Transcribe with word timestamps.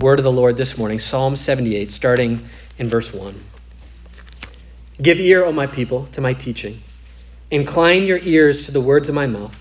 word 0.00 0.18
of 0.18 0.24
the 0.24 0.32
Lord 0.32 0.56
this 0.56 0.78
morning, 0.78 0.98
Psalm 0.98 1.36
78, 1.36 1.90
starting 1.90 2.48
in 2.78 2.88
verse 2.88 3.12
1. 3.12 3.38
Give 5.02 5.20
ear, 5.20 5.44
O 5.44 5.52
my 5.52 5.66
people, 5.66 6.06
to 6.12 6.22
my 6.22 6.32
teaching. 6.32 6.82
Incline 7.50 8.04
your 8.04 8.16
ears 8.18 8.64
to 8.64 8.72
the 8.72 8.80
words 8.80 9.10
of 9.10 9.14
my 9.14 9.26
mouth. 9.26 9.54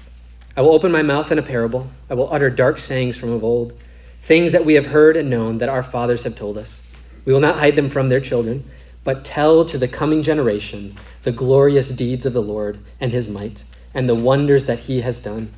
I 0.55 0.61
will 0.61 0.73
open 0.73 0.93
my 0.93 1.01
mouth 1.01 1.33
in 1.33 1.39
a 1.39 1.43
parable. 1.43 1.89
I 2.09 2.13
will 2.13 2.31
utter 2.31 2.49
dark 2.49 2.79
sayings 2.79 3.17
from 3.17 3.33
of 3.33 3.43
old, 3.43 3.77
things 4.23 4.53
that 4.53 4.65
we 4.65 4.75
have 4.75 4.85
heard 4.85 5.17
and 5.17 5.29
known 5.29 5.57
that 5.57 5.67
our 5.67 5.83
fathers 5.83 6.23
have 6.23 6.37
told 6.37 6.57
us. 6.57 6.81
We 7.25 7.33
will 7.33 7.41
not 7.41 7.57
hide 7.57 7.75
them 7.75 7.89
from 7.89 8.07
their 8.07 8.21
children, 8.21 8.63
but 9.03 9.25
tell 9.25 9.65
to 9.65 9.77
the 9.77 9.89
coming 9.89 10.23
generation 10.23 10.95
the 11.23 11.33
glorious 11.33 11.89
deeds 11.89 12.25
of 12.25 12.31
the 12.31 12.41
Lord 12.41 12.79
and 13.01 13.11
his 13.11 13.27
might, 13.27 13.61
and 13.93 14.07
the 14.07 14.15
wonders 14.15 14.67
that 14.67 14.79
he 14.79 15.01
has 15.01 15.19
done. 15.19 15.53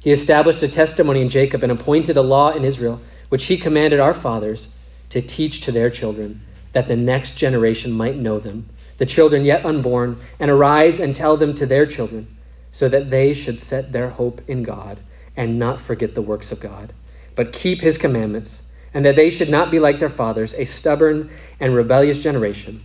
He 0.00 0.12
established 0.12 0.62
a 0.62 0.68
testimony 0.68 1.22
in 1.22 1.30
Jacob 1.30 1.62
and 1.62 1.72
appointed 1.72 2.18
a 2.18 2.22
law 2.22 2.50
in 2.50 2.64
Israel 2.64 3.00
which 3.30 3.46
he 3.46 3.56
commanded 3.56 3.98
our 3.98 4.14
fathers 4.14 4.68
to 5.08 5.22
teach 5.22 5.62
to 5.62 5.72
their 5.72 5.88
children, 5.88 6.42
that 6.72 6.86
the 6.86 6.96
next 6.96 7.36
generation 7.36 7.90
might 7.90 8.16
know 8.16 8.38
them, 8.38 8.68
the 8.98 9.06
children 9.06 9.44
yet 9.44 9.64
unborn, 9.64 10.20
and 10.38 10.50
arise 10.50 11.00
and 11.00 11.16
tell 11.16 11.36
them 11.36 11.54
to 11.54 11.66
their 11.66 11.86
children, 11.86 12.36
so 12.72 12.88
that 12.88 13.10
they 13.10 13.32
should 13.34 13.60
set 13.60 13.90
their 13.90 14.10
hope 14.10 14.40
in 14.48 14.62
God 14.62 15.00
and 15.36 15.58
not 15.58 15.80
forget 15.80 16.14
the 16.14 16.22
works 16.22 16.52
of 16.52 16.60
God, 16.60 16.92
but 17.34 17.52
keep 17.52 17.80
his 17.80 17.98
commandments, 17.98 18.62
and 18.92 19.04
that 19.04 19.16
they 19.16 19.30
should 19.30 19.48
not 19.48 19.70
be 19.70 19.78
like 19.78 19.98
their 19.98 20.10
fathers, 20.10 20.54
a 20.54 20.64
stubborn 20.64 21.30
and 21.60 21.74
rebellious 21.74 22.18
generation, 22.18 22.82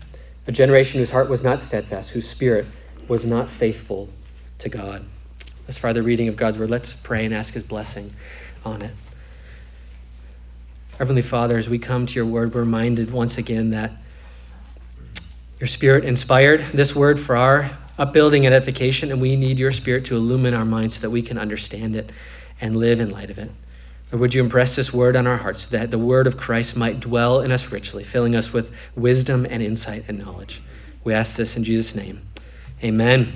a 0.47 0.51
generation 0.51 0.99
whose 0.99 1.11
heart 1.11 1.29
was 1.29 1.43
not 1.43 1.63
steadfast, 1.63 2.09
whose 2.11 2.29
spirit 2.29 2.65
was 3.07 3.25
not 3.25 3.49
faithful 3.49 4.09
to 4.59 4.69
God. 4.69 5.05
As 5.67 5.77
far 5.77 5.93
the 5.93 6.03
reading 6.03 6.27
of 6.27 6.35
God's 6.35 6.59
word, 6.59 6.69
let's 6.69 6.93
pray 6.93 7.25
and 7.25 7.33
ask 7.33 7.53
his 7.53 7.63
blessing 7.63 8.13
on 8.63 8.83
it. 8.83 8.93
Heavenly 10.97 11.23
Father, 11.23 11.57
as 11.57 11.67
we 11.67 11.77
come 11.77 12.05
to 12.05 12.13
your 12.13 12.25
word, 12.25 12.53
we're 12.53 12.61
reminded 12.61 13.11
once 13.11 13.37
again 13.37 13.71
that 13.71 13.91
your 15.59 15.67
Spirit 15.67 16.05
inspired 16.05 16.63
this 16.73 16.95
word 16.95 17.19
for 17.19 17.35
our 17.35 17.77
upbuilding 17.97 18.45
and 18.45 18.55
edification, 18.55 19.11
and 19.11 19.19
we 19.19 19.35
need 19.35 19.59
your 19.59 19.73
Spirit 19.73 20.05
to 20.05 20.15
illumine 20.15 20.53
our 20.53 20.63
minds 20.63 20.95
so 20.95 21.01
that 21.01 21.09
we 21.09 21.21
can 21.21 21.37
understand 21.37 21.97
it 21.97 22.11
and 22.61 22.77
live 22.77 23.01
in 23.01 23.09
light 23.09 23.29
of 23.29 23.39
it. 23.39 23.51
Or 24.13 24.19
would 24.19 24.33
you 24.33 24.41
impress 24.41 24.77
this 24.77 24.93
word 24.93 25.17
on 25.17 25.27
our 25.27 25.35
hearts 25.35 25.63
so 25.63 25.71
that 25.71 25.91
the 25.91 25.97
word 25.97 26.27
of 26.27 26.37
Christ 26.37 26.77
might 26.77 27.01
dwell 27.01 27.41
in 27.41 27.51
us 27.51 27.73
richly, 27.73 28.05
filling 28.05 28.33
us 28.33 28.53
with 28.53 28.71
wisdom 28.95 29.45
and 29.49 29.61
insight 29.61 30.05
and 30.07 30.17
knowledge? 30.17 30.61
We 31.03 31.13
ask 31.13 31.35
this 31.35 31.57
in 31.57 31.65
Jesus' 31.65 31.93
name. 31.93 32.21
Amen. 32.81 33.33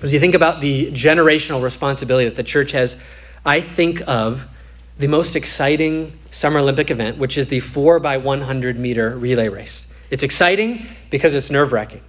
As 0.00 0.12
you 0.12 0.20
think 0.20 0.36
about 0.36 0.60
the 0.60 0.92
generational 0.92 1.60
responsibility 1.60 2.28
that 2.28 2.36
the 2.36 2.44
church 2.44 2.70
has, 2.70 2.96
I 3.44 3.62
think 3.62 4.02
of 4.06 4.46
the 4.98 5.06
most 5.06 5.36
exciting 5.36 6.12
Summer 6.32 6.58
Olympic 6.58 6.90
event, 6.90 7.18
which 7.18 7.38
is 7.38 7.48
the 7.48 7.60
4 7.60 8.00
by 8.00 8.16
100 8.16 8.78
meter 8.78 9.16
relay 9.16 9.48
race. 9.48 9.86
It's 10.10 10.24
exciting 10.24 10.86
because 11.10 11.34
it's 11.34 11.50
nerve 11.50 11.72
wracking. 11.72 12.02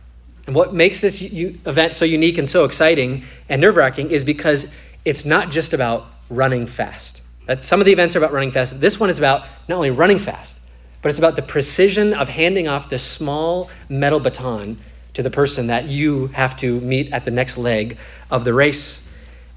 And 0.48 0.56
what 0.56 0.74
makes 0.74 1.00
this 1.00 1.22
u- 1.22 1.60
event 1.68 1.94
so 1.94 2.06
unique 2.06 2.40
and 2.40 2.50
so 2.50 2.66
exciting 2.66 3.26
and 3.48 3.62
nerve 3.62 3.76
wracking 3.76 4.10
is 4.10 4.24
because 4.24 4.66
it's 5.06 5.24
not 5.24 5.52
just 5.52 5.74
about 5.74 6.08
running 6.30 6.66
fast. 6.66 7.22
That 7.46 7.64
some 7.64 7.80
of 7.80 7.86
the 7.86 7.92
events 7.92 8.16
are 8.16 8.20
about 8.20 8.34
running 8.34 8.52
fast. 8.52 8.80
This 8.80 9.00
one 9.00 9.12
is 9.12 9.20
about 9.20 9.46
not 9.68 9.76
only 9.76 9.92
running 9.92 10.20
fast, 10.20 10.58
but 11.04 11.10
it's 11.10 11.20
about 11.20 11.36
the 11.36 11.44
precision 11.44 12.14
of 12.14 12.28
handing 12.28 12.68
off 12.68 12.90
this 12.90 13.04
small 13.04 13.70
metal 13.88 14.20
baton 14.20 14.80
to 15.14 15.22
the 15.22 15.30
person 15.30 15.68
that 15.68 15.86
you 15.86 16.28
have 16.28 16.58
to 16.58 16.80
meet 16.82 17.14
at 17.14 17.26
the 17.26 17.32
next 17.32 17.58
leg 17.58 17.98
of 18.32 18.44
the 18.44 18.54
race. 18.54 19.08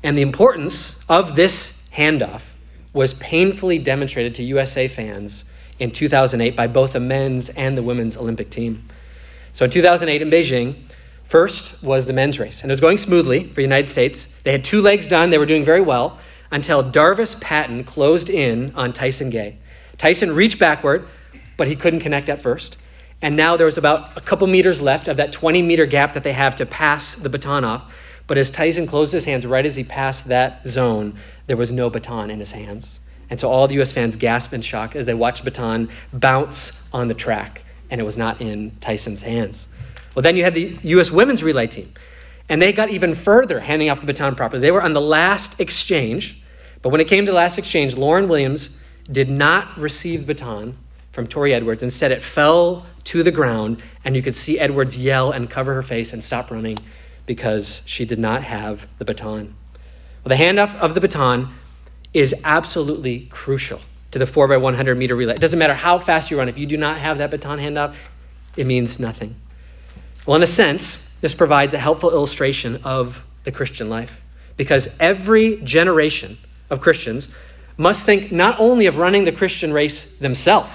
And 0.03 0.19
the 0.19 0.23
importance 0.23 0.99
of 1.09 1.35
this 1.35 1.79
handoff 1.95 2.43
was 2.93 3.15
painfully 3.15 3.79
demonstrated 3.79 4.35
to 4.37 4.43
USA 4.43 4.89
fans 4.89 5.45
in 5.79 5.91
2008 5.91 6.57
by 6.57 6.67
both 6.67 6.93
the 6.93 7.01
men's 7.01 7.48
and 7.48 7.77
the 7.77 7.83
women's 7.83 8.17
Olympic 8.17 8.51
team. 8.51 8.85
So 9.53 9.65
in 9.65 9.71
2008 9.71 10.23
in 10.23 10.31
Beijing, 10.31 10.75
first 11.25 11.83
was 11.83 12.07
the 12.07 12.13
men's 12.13 12.39
race, 12.39 12.63
and 12.63 12.70
it 12.70 12.73
was 12.73 12.81
going 12.81 12.98
smoothly 12.98 13.48
for 13.48 13.55
the 13.55 13.63
United 13.63 13.89
States. 13.89 14.27
They 14.45 14.53
had 14.53 14.64
two 14.64 14.83
legs 14.83 15.08
done, 15.08 15.30
they 15.30 15.39
were 15.39 15.47
doing 15.47 15.64
very 15.64 15.80
well 15.80 16.19
until 16.51 16.85
Darvis 16.85 17.41
Patton 17.41 17.85
closed 17.85 18.29
in 18.29 18.75
on 18.75 18.92
Tyson 18.92 19.30
Gay. 19.30 19.57
Tyson 19.97 20.35
reached 20.35 20.59
backward, 20.59 21.09
but 21.57 21.67
he 21.67 21.77
couldn't 21.77 22.01
connect 22.01 22.29
at 22.29 22.42
first. 22.42 22.77
And 23.23 23.36
now 23.36 23.57
there 23.57 23.67
was 23.67 23.79
about 23.79 24.17
a 24.17 24.20
couple 24.20 24.47
meters 24.47 24.80
left 24.80 25.09
of 25.09 25.17
that 25.17 25.33
20 25.33 25.63
meter 25.63 25.86
gap 25.86 26.14
that 26.14 26.24
they 26.24 26.33
have 26.33 26.57
to 26.57 26.67
pass 26.67 27.14
the 27.14 27.29
baton 27.29 27.64
off. 27.64 27.91
But 28.27 28.36
as 28.36 28.51
Tyson 28.51 28.86
closed 28.86 29.13
his 29.13 29.24
hands 29.24 29.47
right 29.47 29.64
as 29.64 29.77
he 29.77 29.85
passed 29.85 30.29
that 30.29 30.67
zone, 30.67 31.19
there 31.52 31.58
was 31.58 31.70
no 31.70 31.90
baton 31.90 32.30
in 32.30 32.40
his 32.40 32.51
hands. 32.51 32.98
And 33.29 33.39
so 33.39 33.51
all 33.51 33.68
the 33.68 33.74
U.S. 33.74 33.92
fans 33.92 34.17
gasped 34.17 34.55
in 34.55 34.63
shock 34.63 34.96
as 34.96 35.05
they 35.05 35.13
watched 35.13 35.45
baton 35.45 35.90
bounce 36.11 36.73
on 36.95 37.08
the 37.08 37.14
track, 37.14 37.61
and 37.90 38.01
it 38.01 38.05
was 38.05 38.17
not 38.17 38.40
in 38.40 38.74
Tyson's 38.80 39.20
hands. 39.20 39.68
Well, 40.14 40.23
then 40.23 40.35
you 40.35 40.45
had 40.45 40.55
the 40.55 40.79
U.S. 40.80 41.11
women's 41.11 41.42
relay 41.42 41.67
team, 41.67 41.92
and 42.48 42.62
they 42.62 42.73
got 42.73 42.89
even 42.89 43.14
further 43.14 43.61
handing 43.61 43.91
off 43.91 44.01
the 44.01 44.07
baton 44.07 44.35
properly. 44.35 44.62
They 44.62 44.70
were 44.70 44.80
on 44.80 44.95
the 44.95 45.02
last 45.02 45.61
exchange, 45.61 46.42
but 46.80 46.89
when 46.89 47.02
it 47.02 47.08
came 47.08 47.27
to 47.27 47.33
the 47.33 47.36
last 47.36 47.58
exchange, 47.58 47.98
Lauren 47.98 48.30
Williams 48.30 48.70
did 49.11 49.29
not 49.29 49.79
receive 49.79 50.20
the 50.20 50.33
baton 50.33 50.74
from 51.12 51.27
Torri 51.27 51.52
Edwards. 51.52 51.83
Instead, 51.83 52.12
it 52.12 52.23
fell 52.23 52.86
to 53.05 53.23
the 53.23 53.30
ground, 53.30 53.83
and 54.07 54.17
you 54.17 54.23
could 54.23 54.35
see 54.35 54.58
Edwards 54.58 54.96
yell 54.96 55.33
and 55.33 55.51
cover 55.51 55.74
her 55.74 55.83
face 55.83 56.14
and 56.14 56.24
stop 56.24 56.51
running 56.51 56.79
because 57.27 57.83
she 57.85 58.07
did 58.07 58.18
not 58.18 58.42
have 58.42 58.86
the 58.96 59.05
baton. 59.05 59.55
Well, 60.25 60.37
the 60.37 60.43
handoff 60.43 60.75
of 60.77 60.95
the 60.95 61.01
baton 61.01 61.53
is 62.15 62.35
absolutely 62.45 63.27
crucial 63.31 63.81
to 64.13 64.19
the 64.19 64.27
4 64.27 64.49
by 64.49 64.57
100 64.59 64.97
meter 64.97 65.17
relay. 65.17 65.35
It 65.35 65.41
doesn't 65.41 65.59
matter 65.59 65.75
how 65.75 65.99
fast 65.99 66.31
you 66.31 66.39
run. 66.39 66.49
If 66.49 66.59
you 66.59 66.67
do 66.67 66.77
not 66.77 67.01
have 67.01 67.19
that 67.19 67.31
baton 67.31 67.59
handoff, 67.59 67.95
it 68.57 68.67
means 68.67 69.01
nothing. 69.01 69.35
Well, 70.27 70.37
in 70.37 70.43
a 70.43 70.47
sense, 70.47 71.03
this 71.21 71.35
provides 71.35 71.75
a 71.75 71.79
helpful 71.79 72.13
illustration 72.13 72.83
of 72.85 73.21
the 73.45 73.51
Christian 73.51 73.89
life 73.89 74.21
because 74.57 74.89
every 75.01 75.61
generation 75.63 76.39
of 76.71 76.81
Christians 76.81 77.29
must 77.77 78.07
think 78.07 78.31
not 78.31 78.61
only 78.61 78.87
of 78.87 78.99
running 78.99 79.25
the 79.25 79.33
Christian 79.33 79.73
race 79.73 80.05
themselves, 80.21 80.71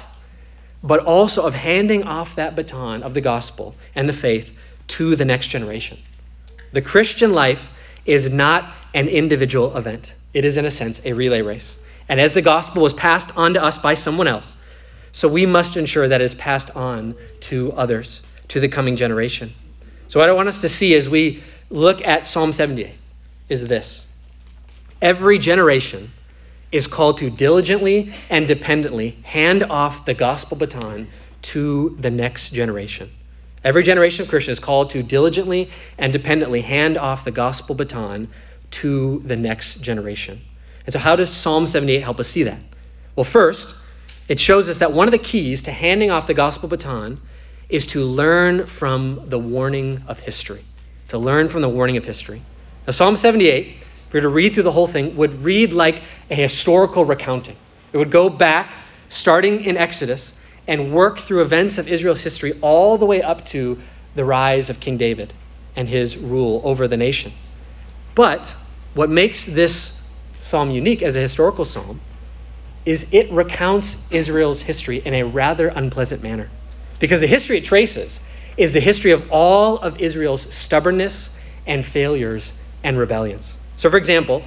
but 0.84 1.06
also 1.06 1.46
of 1.46 1.54
handing 1.54 2.04
off 2.04 2.36
that 2.36 2.56
baton 2.56 3.04
of 3.04 3.14
the 3.14 3.22
gospel 3.22 3.76
and 3.96 4.10
the 4.10 4.14
faith 4.14 4.50
to 4.88 5.16
the 5.16 5.26
next 5.26 5.48
generation. 5.48 5.98
The 6.74 6.82
Christian 6.82 7.34
life 7.34 7.70
is 8.06 8.32
not 8.32 8.74
an 8.98 9.08
individual 9.10 9.78
event. 9.78 10.12
It 10.34 10.44
is, 10.44 10.58
in 10.58 10.66
a 10.66 10.72
sense, 10.72 11.00
a 11.06 11.14
relay 11.14 11.44
race. 11.44 11.78
And 12.10 12.20
as 12.20 12.34
the 12.34 12.42
gospel 12.42 12.82
was 12.82 12.94
passed 12.94 13.30
on 13.38 13.54
to 13.54 13.64
us 13.64 13.78
by 13.78 13.94
someone 13.94 14.28
else, 14.28 14.52
so 15.12 15.28
we 15.28 15.46
must 15.46 15.78
ensure 15.78 16.08
that 16.08 16.20
it 16.20 16.24
is 16.24 16.34
passed 16.34 16.72
on 16.72 17.16
to 17.42 17.72
others, 17.74 18.22
to 18.48 18.60
the 18.60 18.68
coming 18.68 18.96
generation. 18.96 19.54
So, 20.08 20.20
what 20.20 20.30
I 20.30 20.34
want 20.34 20.50
us 20.50 20.62
to 20.62 20.70
see 20.70 20.96
as 20.96 21.08
we 21.08 21.44
look 21.70 22.02
at 22.02 22.26
Psalm 22.26 22.52
78 22.54 22.96
is 23.50 23.68
this 23.68 24.04
every 25.00 25.38
generation 25.38 26.12
is 26.72 26.88
called 26.88 27.20
to 27.20 27.30
diligently 27.30 28.16
and 28.32 28.48
dependently 28.48 29.12
hand 29.22 29.64
off 29.64 30.06
the 30.06 30.16
gospel 30.16 30.58
baton 30.58 31.08
to 31.44 31.96
the 32.00 32.10
next 32.10 32.50
generation. 32.50 33.12
Every 33.64 33.84
generation 33.84 34.24
of 34.24 34.30
Christians 34.30 34.58
is 34.58 34.64
called 34.64 34.90
to 34.92 35.04
diligently 35.04 35.70
and 36.00 36.12
dependently 36.12 36.62
hand 36.62 36.98
off 36.98 37.26
the 37.26 37.32
gospel 37.32 37.76
baton 37.76 38.30
to 38.72 39.20
the 39.26 39.36
next 39.36 39.82
generation. 39.82 40.40
And 40.86 40.94
so, 40.94 41.00
how 41.00 41.16
does 41.16 41.30
Psalm 41.30 41.68
78 41.68 42.02
help 42.02 42.20
us 42.20 42.28
see 42.28 42.44
that? 42.44 42.60
Well, 43.16 43.24
first, 43.24 43.74
it 44.28 44.40
shows 44.40 44.70
us 44.70 44.80
that 44.80 44.92
one 44.92 45.08
of 45.08 45.12
the 45.12 45.18
keys 45.18 45.64
to 45.64 45.72
handing 45.72 46.12
off 46.12 46.28
the 46.28 46.34
gospel 46.34 46.70
baton 46.70 47.20
is 47.70 47.86
to 47.88 48.04
learn 48.04 48.66
from 48.66 49.24
the 49.30 49.40
warning 49.40 50.04
of 50.08 50.20
history. 50.20 50.64
To 51.10 51.18
learn 51.18 51.50
from 51.50 51.62
the 51.62 51.70
warning 51.70 51.98
of 51.98 52.06
history. 52.06 52.42
Now, 52.86 52.92
Psalm 52.92 53.18
78, 53.18 53.76
if 54.08 54.14
we 54.14 54.18
were 54.18 54.22
to 54.22 54.30
read 54.30 54.54
through 54.54 54.64
the 54.64 54.72
whole 54.72 54.88
thing, 54.88 55.16
would 55.18 55.44
read 55.44 55.74
like 55.74 56.02
a 56.30 56.36
historical 56.36 57.06
recounting. 57.06 57.58
It 57.92 57.98
would 57.98 58.12
go 58.12 58.30
back, 58.30 58.72
starting 59.10 59.64
in 59.64 59.78
Exodus, 59.78 60.34
and 60.68 60.94
work 60.94 61.20
through 61.20 61.42
events 61.42 61.78
of 61.78 61.88
Israel's 61.88 62.22
history 62.22 62.54
all 62.62 62.98
the 62.98 63.06
way 63.06 63.22
up 63.22 63.46
to 63.48 63.80
the 64.16 64.26
rise 64.26 64.70
of 64.70 64.80
King 64.80 64.98
David 64.98 65.34
and 65.76 65.88
his 65.88 66.18
rule 66.18 66.62
over 66.64 66.88
the 66.88 66.98
nation. 66.98 67.32
But 68.18 68.52
what 68.96 69.12
makes 69.12 69.46
this 69.46 69.96
psalm 70.40 70.72
unique 70.72 71.04
as 71.04 71.16
a 71.16 71.20
historical 71.20 71.66
psalm 71.66 72.02
is 72.84 73.06
it 73.12 73.32
recounts 73.32 74.04
Israel's 74.10 74.60
history 74.60 74.98
in 75.06 75.14
a 75.14 75.22
rather 75.22 75.68
unpleasant 75.68 76.24
manner. 76.24 76.50
Because 76.98 77.22
the 77.22 77.28
history 77.28 77.60
it 77.60 77.66
traces 77.66 78.20
is 78.58 78.74
the 78.74 78.80
history 78.80 79.12
of 79.12 79.32
all 79.32 79.78
of 79.78 80.02
Israel's 80.02 80.52
stubbornness 80.52 81.30
and 81.68 81.86
failures 81.86 82.52
and 82.84 82.98
rebellions. 82.98 83.54
So, 83.76 83.88
for 83.92 83.98
example, 83.98 84.44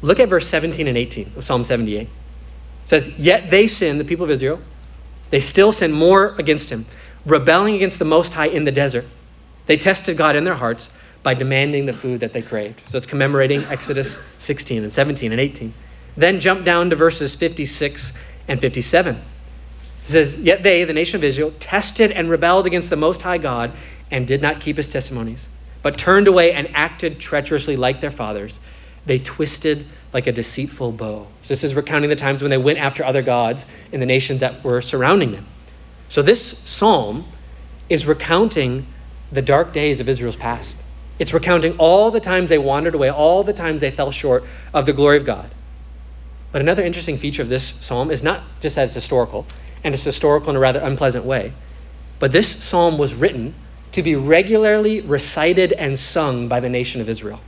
look 0.00 0.18
at 0.18 0.28
verse 0.28 0.48
17 0.48 0.88
and 0.88 0.98
18 0.98 1.34
of 1.36 1.44
Psalm 1.44 1.62
78. 1.62 2.00
It 2.00 2.08
says, 2.86 3.08
Yet 3.16 3.52
they 3.52 3.68
sin, 3.68 3.98
the 3.98 4.04
people 4.04 4.24
of 4.24 4.32
Israel, 4.32 4.60
they 5.30 5.38
still 5.38 5.70
sin 5.70 5.92
more 5.92 6.34
against 6.40 6.70
him, 6.70 6.86
rebelling 7.24 7.76
against 7.76 8.00
the 8.00 8.04
Most 8.04 8.32
High 8.34 8.48
in 8.48 8.64
the 8.64 8.72
desert. 8.72 9.04
They 9.66 9.76
tested 9.76 10.16
God 10.16 10.34
in 10.34 10.42
their 10.42 10.56
hearts 10.56 10.88
by 11.22 11.34
demanding 11.34 11.86
the 11.86 11.92
food 11.92 12.20
that 12.20 12.32
they 12.32 12.42
craved. 12.42 12.80
So 12.90 12.98
it's 12.98 13.06
commemorating 13.06 13.64
Exodus 13.64 14.16
16 14.38 14.82
and 14.82 14.92
17 14.92 15.32
and 15.32 15.40
18. 15.40 15.72
Then 16.16 16.40
jump 16.40 16.64
down 16.64 16.90
to 16.90 16.96
verses 16.96 17.34
56 17.34 18.12
and 18.48 18.60
57. 18.60 19.16
It 19.16 19.22
says, 20.10 20.38
Yet 20.38 20.62
they, 20.62 20.84
the 20.84 20.92
nation 20.92 21.16
of 21.16 21.24
Israel, 21.24 21.52
tested 21.60 22.10
and 22.12 22.28
rebelled 22.28 22.66
against 22.66 22.90
the 22.90 22.96
Most 22.96 23.22
High 23.22 23.38
God 23.38 23.72
and 24.10 24.26
did 24.26 24.42
not 24.42 24.60
keep 24.60 24.76
his 24.76 24.88
testimonies, 24.88 25.46
but 25.80 25.96
turned 25.96 26.28
away 26.28 26.52
and 26.52 26.74
acted 26.74 27.18
treacherously 27.18 27.76
like 27.76 28.00
their 28.00 28.10
fathers. 28.10 28.58
They 29.06 29.18
twisted 29.18 29.86
like 30.12 30.26
a 30.26 30.32
deceitful 30.32 30.92
bow. 30.92 31.26
So 31.42 31.48
this 31.48 31.64
is 31.64 31.74
recounting 31.74 32.10
the 32.10 32.16
times 32.16 32.42
when 32.42 32.50
they 32.50 32.58
went 32.58 32.78
after 32.78 33.04
other 33.04 33.22
gods 33.22 33.64
in 33.90 34.00
the 34.00 34.06
nations 34.06 34.40
that 34.40 34.62
were 34.62 34.82
surrounding 34.82 35.32
them. 35.32 35.46
So 36.08 36.20
this 36.20 36.58
psalm 36.58 37.24
is 37.88 38.06
recounting 38.06 38.86
the 39.30 39.42
dark 39.42 39.72
days 39.72 40.00
of 40.00 40.08
Israel's 40.08 40.36
past. 40.36 40.76
It's 41.18 41.32
recounting 41.32 41.76
all 41.78 42.10
the 42.10 42.20
times 42.20 42.48
they 42.48 42.58
wandered 42.58 42.94
away, 42.94 43.10
all 43.10 43.44
the 43.44 43.52
times 43.52 43.80
they 43.80 43.90
fell 43.90 44.10
short 44.10 44.44
of 44.72 44.86
the 44.86 44.92
glory 44.92 45.18
of 45.18 45.26
God. 45.26 45.50
But 46.52 46.60
another 46.60 46.82
interesting 46.82 47.18
feature 47.18 47.42
of 47.42 47.48
this 47.48 47.64
psalm 47.80 48.10
is 48.10 48.22
not 48.22 48.42
just 48.60 48.76
that 48.76 48.84
it's 48.86 48.94
historical, 48.94 49.46
and 49.84 49.94
it's 49.94 50.04
historical 50.04 50.50
in 50.50 50.56
a 50.56 50.60
rather 50.60 50.80
unpleasant 50.80 51.24
way, 51.24 51.52
but 52.18 52.32
this 52.32 52.48
psalm 52.48 52.98
was 52.98 53.14
written 53.14 53.54
to 53.92 54.02
be 54.02 54.14
regularly 54.16 55.00
recited 55.00 55.72
and 55.72 55.98
sung 55.98 56.48
by 56.48 56.60
the 56.60 56.68
nation 56.68 57.00
of 57.00 57.08
Israel. 57.08 57.40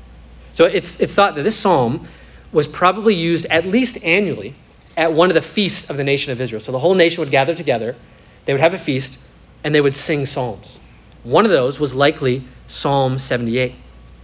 So 0.53 0.67
it's, 0.67 1.01
it's 1.01 1.15
thought 1.15 1.35
that 1.37 1.43
this 1.43 1.59
psalm 1.59 2.09
was 2.53 2.67
probably 2.67 3.15
used 3.15 3.47
at 3.47 3.67
least 3.67 4.03
annually 4.05 4.55
at 4.97 5.13
one 5.13 5.31
of 5.31 5.35
the 5.35 5.43
feasts 5.43 5.91
of 5.91 5.97
the 5.97 6.05
nation 6.05 6.33
of 6.33 6.41
Israel. 6.41 6.61
So 6.61 6.73
the 6.73 6.79
whole 6.79 6.95
nation 6.95 7.21
would 7.21 7.31
gather 7.31 7.55
together, 7.55 7.97
they 8.45 8.53
would 8.53 8.61
have 8.61 8.75
a 8.75 8.79
feast, 8.79 9.19
and 9.65 9.75
they 9.75 9.81
would 9.81 9.97
sing 9.97 10.27
psalms. 10.27 10.79
One 11.25 11.45
of 11.45 11.51
those 11.51 11.81
was 11.81 11.95
likely 11.95 12.45
Psalm 12.75 13.19
78. 13.21 13.73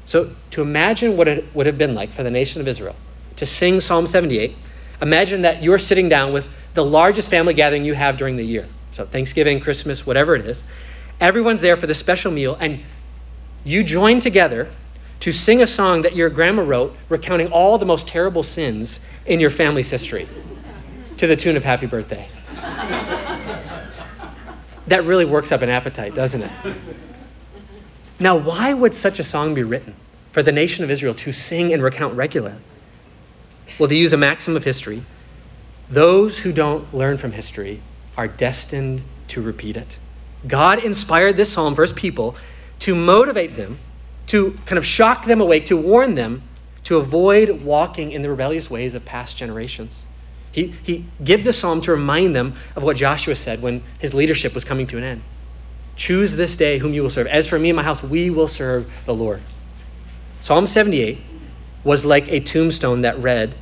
So 0.06 0.34
to 0.50 0.62
imagine 0.62 1.16
what 1.16 1.28
it 1.28 1.54
would 1.54 1.66
have 1.66 1.78
been 1.78 1.94
like 1.94 2.10
for 2.12 2.24
the 2.24 2.30
nation 2.32 2.60
of 2.60 2.66
Israel 2.66 2.96
to 3.36 3.46
sing 3.46 3.80
Psalm 3.80 4.08
78, 4.08 4.56
imagine 5.00 5.42
that 5.42 5.62
you're 5.62 5.78
sitting 5.78 6.08
down 6.08 6.32
with 6.32 6.44
the 6.74 6.84
largest 6.84 7.30
family 7.30 7.54
gathering 7.54 7.84
you 7.84 7.94
have 7.94 8.16
during 8.16 8.36
the 8.36 8.42
year. 8.42 8.66
So 8.90 9.06
Thanksgiving, 9.06 9.60
Christmas, 9.60 10.04
whatever 10.04 10.34
it 10.34 10.44
is. 10.46 10.60
Everyone's 11.20 11.60
there 11.60 11.76
for 11.76 11.86
the 11.86 11.94
special 11.94 12.32
meal, 12.32 12.56
and 12.58 12.80
you 13.62 13.84
join 13.84 14.18
together 14.18 14.68
to 15.20 15.32
sing 15.32 15.62
a 15.62 15.66
song 15.66 16.02
that 16.02 16.16
your 16.16 16.28
grandma 16.28 16.62
wrote 16.62 16.96
recounting 17.08 17.52
all 17.52 17.78
the 17.78 17.86
most 17.86 18.08
terrible 18.08 18.42
sins 18.42 18.98
in 19.26 19.38
your 19.38 19.50
family's 19.50 19.90
history 19.90 20.28
to 21.18 21.28
the 21.28 21.36
tune 21.36 21.56
of 21.56 21.62
Happy 21.62 21.86
Birthday. 21.86 22.28
that 24.88 25.04
really 25.04 25.24
works 25.24 25.52
up 25.52 25.62
an 25.62 25.68
appetite, 25.68 26.16
doesn't 26.16 26.42
it? 26.42 26.50
Now, 28.20 28.36
why 28.36 28.74
would 28.74 28.94
such 28.94 29.18
a 29.18 29.24
song 29.24 29.54
be 29.54 29.62
written 29.62 29.94
for 30.32 30.42
the 30.42 30.52
nation 30.52 30.84
of 30.84 30.90
Israel 30.90 31.14
to 31.14 31.32
sing 31.32 31.72
and 31.72 31.82
recount 31.82 32.14
regularly? 32.14 32.60
Well, 33.78 33.88
to 33.88 33.94
use 33.94 34.12
a 34.12 34.18
maxim 34.18 34.56
of 34.56 34.62
history, 34.62 35.02
those 35.88 36.36
who 36.36 36.52
don't 36.52 36.92
learn 36.92 37.16
from 37.16 37.32
history 37.32 37.80
are 38.18 38.28
destined 38.28 39.02
to 39.28 39.40
repeat 39.40 39.78
it. 39.78 39.98
God 40.46 40.84
inspired 40.84 41.38
this 41.38 41.50
psalm 41.50 41.74
for 41.74 41.82
his 41.82 41.92
people 41.92 42.36
to 42.80 42.94
motivate 42.94 43.56
them, 43.56 43.78
to 44.26 44.52
kind 44.66 44.76
of 44.76 44.84
shock 44.84 45.24
them 45.24 45.40
awake, 45.40 45.66
to 45.66 45.76
warn 45.76 46.14
them 46.14 46.42
to 46.84 46.98
avoid 46.98 47.62
walking 47.62 48.12
in 48.12 48.20
the 48.20 48.28
rebellious 48.28 48.68
ways 48.68 48.94
of 48.94 49.04
past 49.04 49.36
generations. 49.38 49.96
He, 50.52 50.74
he 50.82 51.06
gives 51.22 51.44
the 51.44 51.52
psalm 51.52 51.80
to 51.82 51.92
remind 51.92 52.36
them 52.36 52.56
of 52.76 52.82
what 52.82 52.96
Joshua 52.96 53.36
said 53.36 53.62
when 53.62 53.82
his 53.98 54.12
leadership 54.12 54.54
was 54.54 54.64
coming 54.64 54.86
to 54.88 54.98
an 54.98 55.04
end. 55.04 55.22
Choose 56.00 56.34
this 56.34 56.56
day 56.56 56.78
whom 56.78 56.94
you 56.94 57.02
will 57.02 57.10
serve. 57.10 57.26
As 57.26 57.46
for 57.46 57.58
me 57.58 57.68
and 57.68 57.76
my 57.76 57.82
house, 57.82 58.02
we 58.02 58.30
will 58.30 58.48
serve 58.48 58.90
the 59.04 59.12
Lord. 59.12 59.42
Psalm 60.40 60.66
78 60.66 61.18
was 61.84 62.06
like 62.06 62.26
a 62.28 62.40
tombstone 62.40 63.02
that 63.02 63.18
read, 63.18 63.54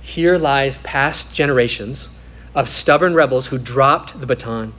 Here 0.00 0.38
lies 0.38 0.78
past 0.78 1.34
generations 1.34 2.08
of 2.54 2.70
stubborn 2.70 3.12
rebels 3.12 3.46
who 3.46 3.58
dropped 3.58 4.18
the 4.18 4.24
baton. 4.24 4.72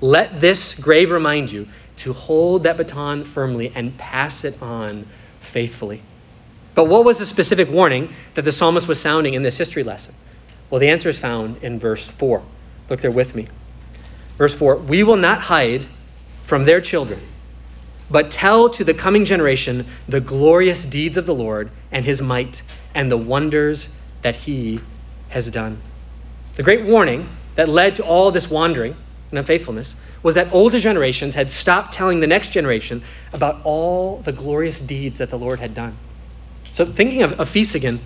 Let 0.00 0.40
this 0.40 0.74
grave 0.74 1.10
remind 1.10 1.50
you 1.50 1.66
to 1.96 2.12
hold 2.12 2.62
that 2.62 2.76
baton 2.76 3.24
firmly 3.24 3.72
and 3.74 3.98
pass 3.98 4.44
it 4.44 4.62
on 4.62 5.08
faithfully. 5.40 6.00
But 6.76 6.84
what 6.84 7.04
was 7.04 7.18
the 7.18 7.26
specific 7.26 7.68
warning 7.68 8.14
that 8.34 8.42
the 8.42 8.52
psalmist 8.52 8.86
was 8.86 9.00
sounding 9.00 9.34
in 9.34 9.42
this 9.42 9.58
history 9.58 9.82
lesson? 9.82 10.14
Well, 10.70 10.78
the 10.78 10.90
answer 10.90 11.08
is 11.08 11.18
found 11.18 11.64
in 11.64 11.80
verse 11.80 12.06
4. 12.06 12.40
Look 12.88 13.00
there 13.00 13.10
with 13.10 13.34
me. 13.34 13.48
Verse 14.38 14.54
4 14.54 14.76
We 14.76 15.02
will 15.02 15.16
not 15.16 15.40
hide 15.40 15.88
from 16.46 16.64
their 16.64 16.80
children, 16.80 17.20
but 18.10 18.30
tell 18.30 18.70
to 18.70 18.84
the 18.84 18.94
coming 18.94 19.24
generation 19.24 19.86
the 20.08 20.20
glorious 20.20 20.84
deeds 20.84 21.16
of 21.16 21.26
the 21.26 21.34
Lord 21.34 21.70
and 21.92 22.04
his 22.04 22.22
might 22.22 22.62
and 22.94 23.10
the 23.10 23.16
wonders 23.16 23.88
that 24.22 24.36
he 24.36 24.80
has 25.28 25.48
done. 25.50 25.80
The 26.54 26.62
great 26.62 26.84
warning 26.84 27.28
that 27.56 27.68
led 27.68 27.96
to 27.96 28.04
all 28.04 28.30
this 28.30 28.48
wandering 28.48 28.96
and 29.30 29.38
unfaithfulness 29.38 29.94
was 30.22 30.36
that 30.36 30.52
older 30.52 30.78
generations 30.78 31.34
had 31.34 31.50
stopped 31.50 31.94
telling 31.94 32.20
the 32.20 32.26
next 32.26 32.50
generation 32.50 33.02
about 33.32 33.60
all 33.64 34.18
the 34.22 34.32
glorious 34.32 34.78
deeds 34.78 35.18
that 35.18 35.30
the 35.30 35.38
Lord 35.38 35.60
had 35.60 35.74
done. 35.74 35.96
So, 36.74 36.86
thinking 36.86 37.22
of, 37.22 37.34
of 37.40 37.48
feasts 37.48 37.74
again, 37.74 38.00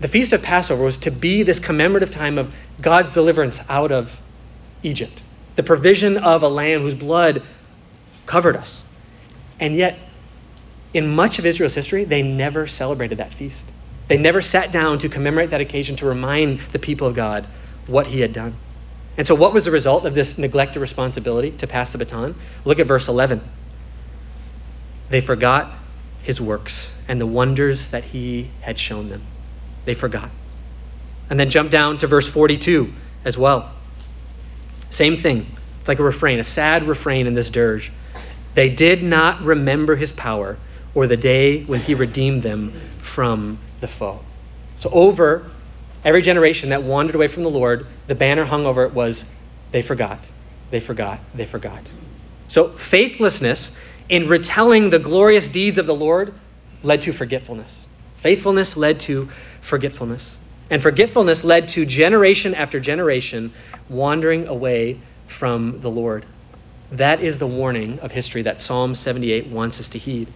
the 0.00 0.08
Feast 0.08 0.32
of 0.32 0.42
Passover 0.42 0.82
was 0.82 0.98
to 0.98 1.10
be 1.10 1.42
this 1.42 1.58
commemorative 1.60 2.10
time 2.10 2.38
of 2.38 2.52
God's 2.80 3.14
deliverance 3.14 3.60
out 3.68 3.92
of 3.92 4.10
Egypt, 4.82 5.22
the 5.56 5.62
provision 5.62 6.16
of 6.18 6.42
a 6.42 6.48
lamb 6.48 6.82
whose 6.82 6.94
blood 6.94 7.42
covered 8.26 8.56
us. 8.56 8.82
And 9.60 9.76
yet, 9.76 9.98
in 10.94 11.08
much 11.08 11.38
of 11.38 11.46
Israel's 11.46 11.74
history, 11.74 12.04
they 12.04 12.22
never 12.22 12.66
celebrated 12.66 13.18
that 13.18 13.32
feast. 13.32 13.66
They 14.08 14.18
never 14.18 14.42
sat 14.42 14.72
down 14.72 14.98
to 15.00 15.08
commemorate 15.08 15.50
that 15.50 15.60
occasion 15.60 15.96
to 15.96 16.06
remind 16.06 16.60
the 16.72 16.78
people 16.78 17.06
of 17.06 17.14
God 17.14 17.46
what 17.86 18.06
he 18.06 18.20
had 18.20 18.32
done. 18.32 18.56
And 19.16 19.26
so, 19.26 19.34
what 19.34 19.52
was 19.52 19.64
the 19.64 19.70
result 19.70 20.04
of 20.04 20.14
this 20.14 20.38
neglected 20.38 20.80
responsibility 20.80 21.50
to 21.52 21.66
pass 21.66 21.92
the 21.92 21.98
baton? 21.98 22.34
Look 22.64 22.78
at 22.78 22.86
verse 22.86 23.08
11. 23.08 23.40
They 25.10 25.20
forgot 25.20 25.72
his 26.22 26.40
works 26.40 26.94
and 27.08 27.20
the 27.20 27.26
wonders 27.26 27.88
that 27.88 28.04
he 28.04 28.50
had 28.60 28.78
shown 28.78 29.08
them. 29.08 29.22
They 29.84 29.94
forgot. 29.94 30.30
And 31.28 31.38
then 31.38 31.50
jump 31.50 31.70
down 31.70 31.98
to 31.98 32.06
verse 32.06 32.26
42 32.26 32.92
as 33.24 33.36
well. 33.36 33.70
Same 34.90 35.16
thing. 35.16 35.46
It's 35.80 35.88
like 35.88 35.98
a 35.98 36.02
refrain, 36.02 36.38
a 36.38 36.44
sad 36.44 36.84
refrain 36.84 37.26
in 37.26 37.34
this 37.34 37.50
dirge. 37.50 37.92
They 38.54 38.68
did 38.68 39.02
not 39.02 39.42
remember 39.42 39.96
his 39.96 40.12
power 40.12 40.58
or 40.94 41.06
the 41.06 41.16
day 41.16 41.64
when 41.64 41.80
he 41.80 41.94
redeemed 41.94 42.42
them 42.42 42.72
from 43.00 43.58
the 43.80 43.88
foe. 43.88 44.20
So, 44.78 44.90
over 44.90 45.50
every 46.04 46.22
generation 46.22 46.70
that 46.70 46.82
wandered 46.82 47.14
away 47.14 47.28
from 47.28 47.44
the 47.44 47.50
Lord, 47.50 47.86
the 48.06 48.14
banner 48.14 48.44
hung 48.44 48.66
over 48.66 48.84
it 48.84 48.92
was, 48.92 49.24
they 49.70 49.82
forgot, 49.82 50.18
they 50.70 50.80
forgot, 50.80 51.20
they 51.34 51.46
forgot. 51.46 51.90
So, 52.48 52.68
faithlessness 52.68 53.70
in 54.08 54.28
retelling 54.28 54.90
the 54.90 54.98
glorious 54.98 55.48
deeds 55.48 55.78
of 55.78 55.86
the 55.86 55.94
Lord 55.94 56.34
led 56.82 57.02
to 57.02 57.12
forgetfulness. 57.12 57.86
Faithfulness 58.18 58.76
led 58.76 59.00
to 59.00 59.30
forgetfulness. 59.62 60.36
And 60.68 60.82
forgetfulness 60.82 61.44
led 61.44 61.68
to 61.68 61.86
generation 61.86 62.54
after 62.54 62.80
generation 62.80 63.52
wandering 63.88 64.48
away 64.48 65.00
from 65.26 65.80
the 65.80 65.90
Lord. 65.90 66.26
That 66.92 67.22
is 67.22 67.38
the 67.38 67.46
warning 67.46 68.00
of 68.00 68.12
history 68.12 68.42
that 68.42 68.60
Psalm 68.60 68.94
78 68.94 69.46
wants 69.46 69.80
us 69.80 69.88
to 69.90 69.98
heed. 69.98 70.28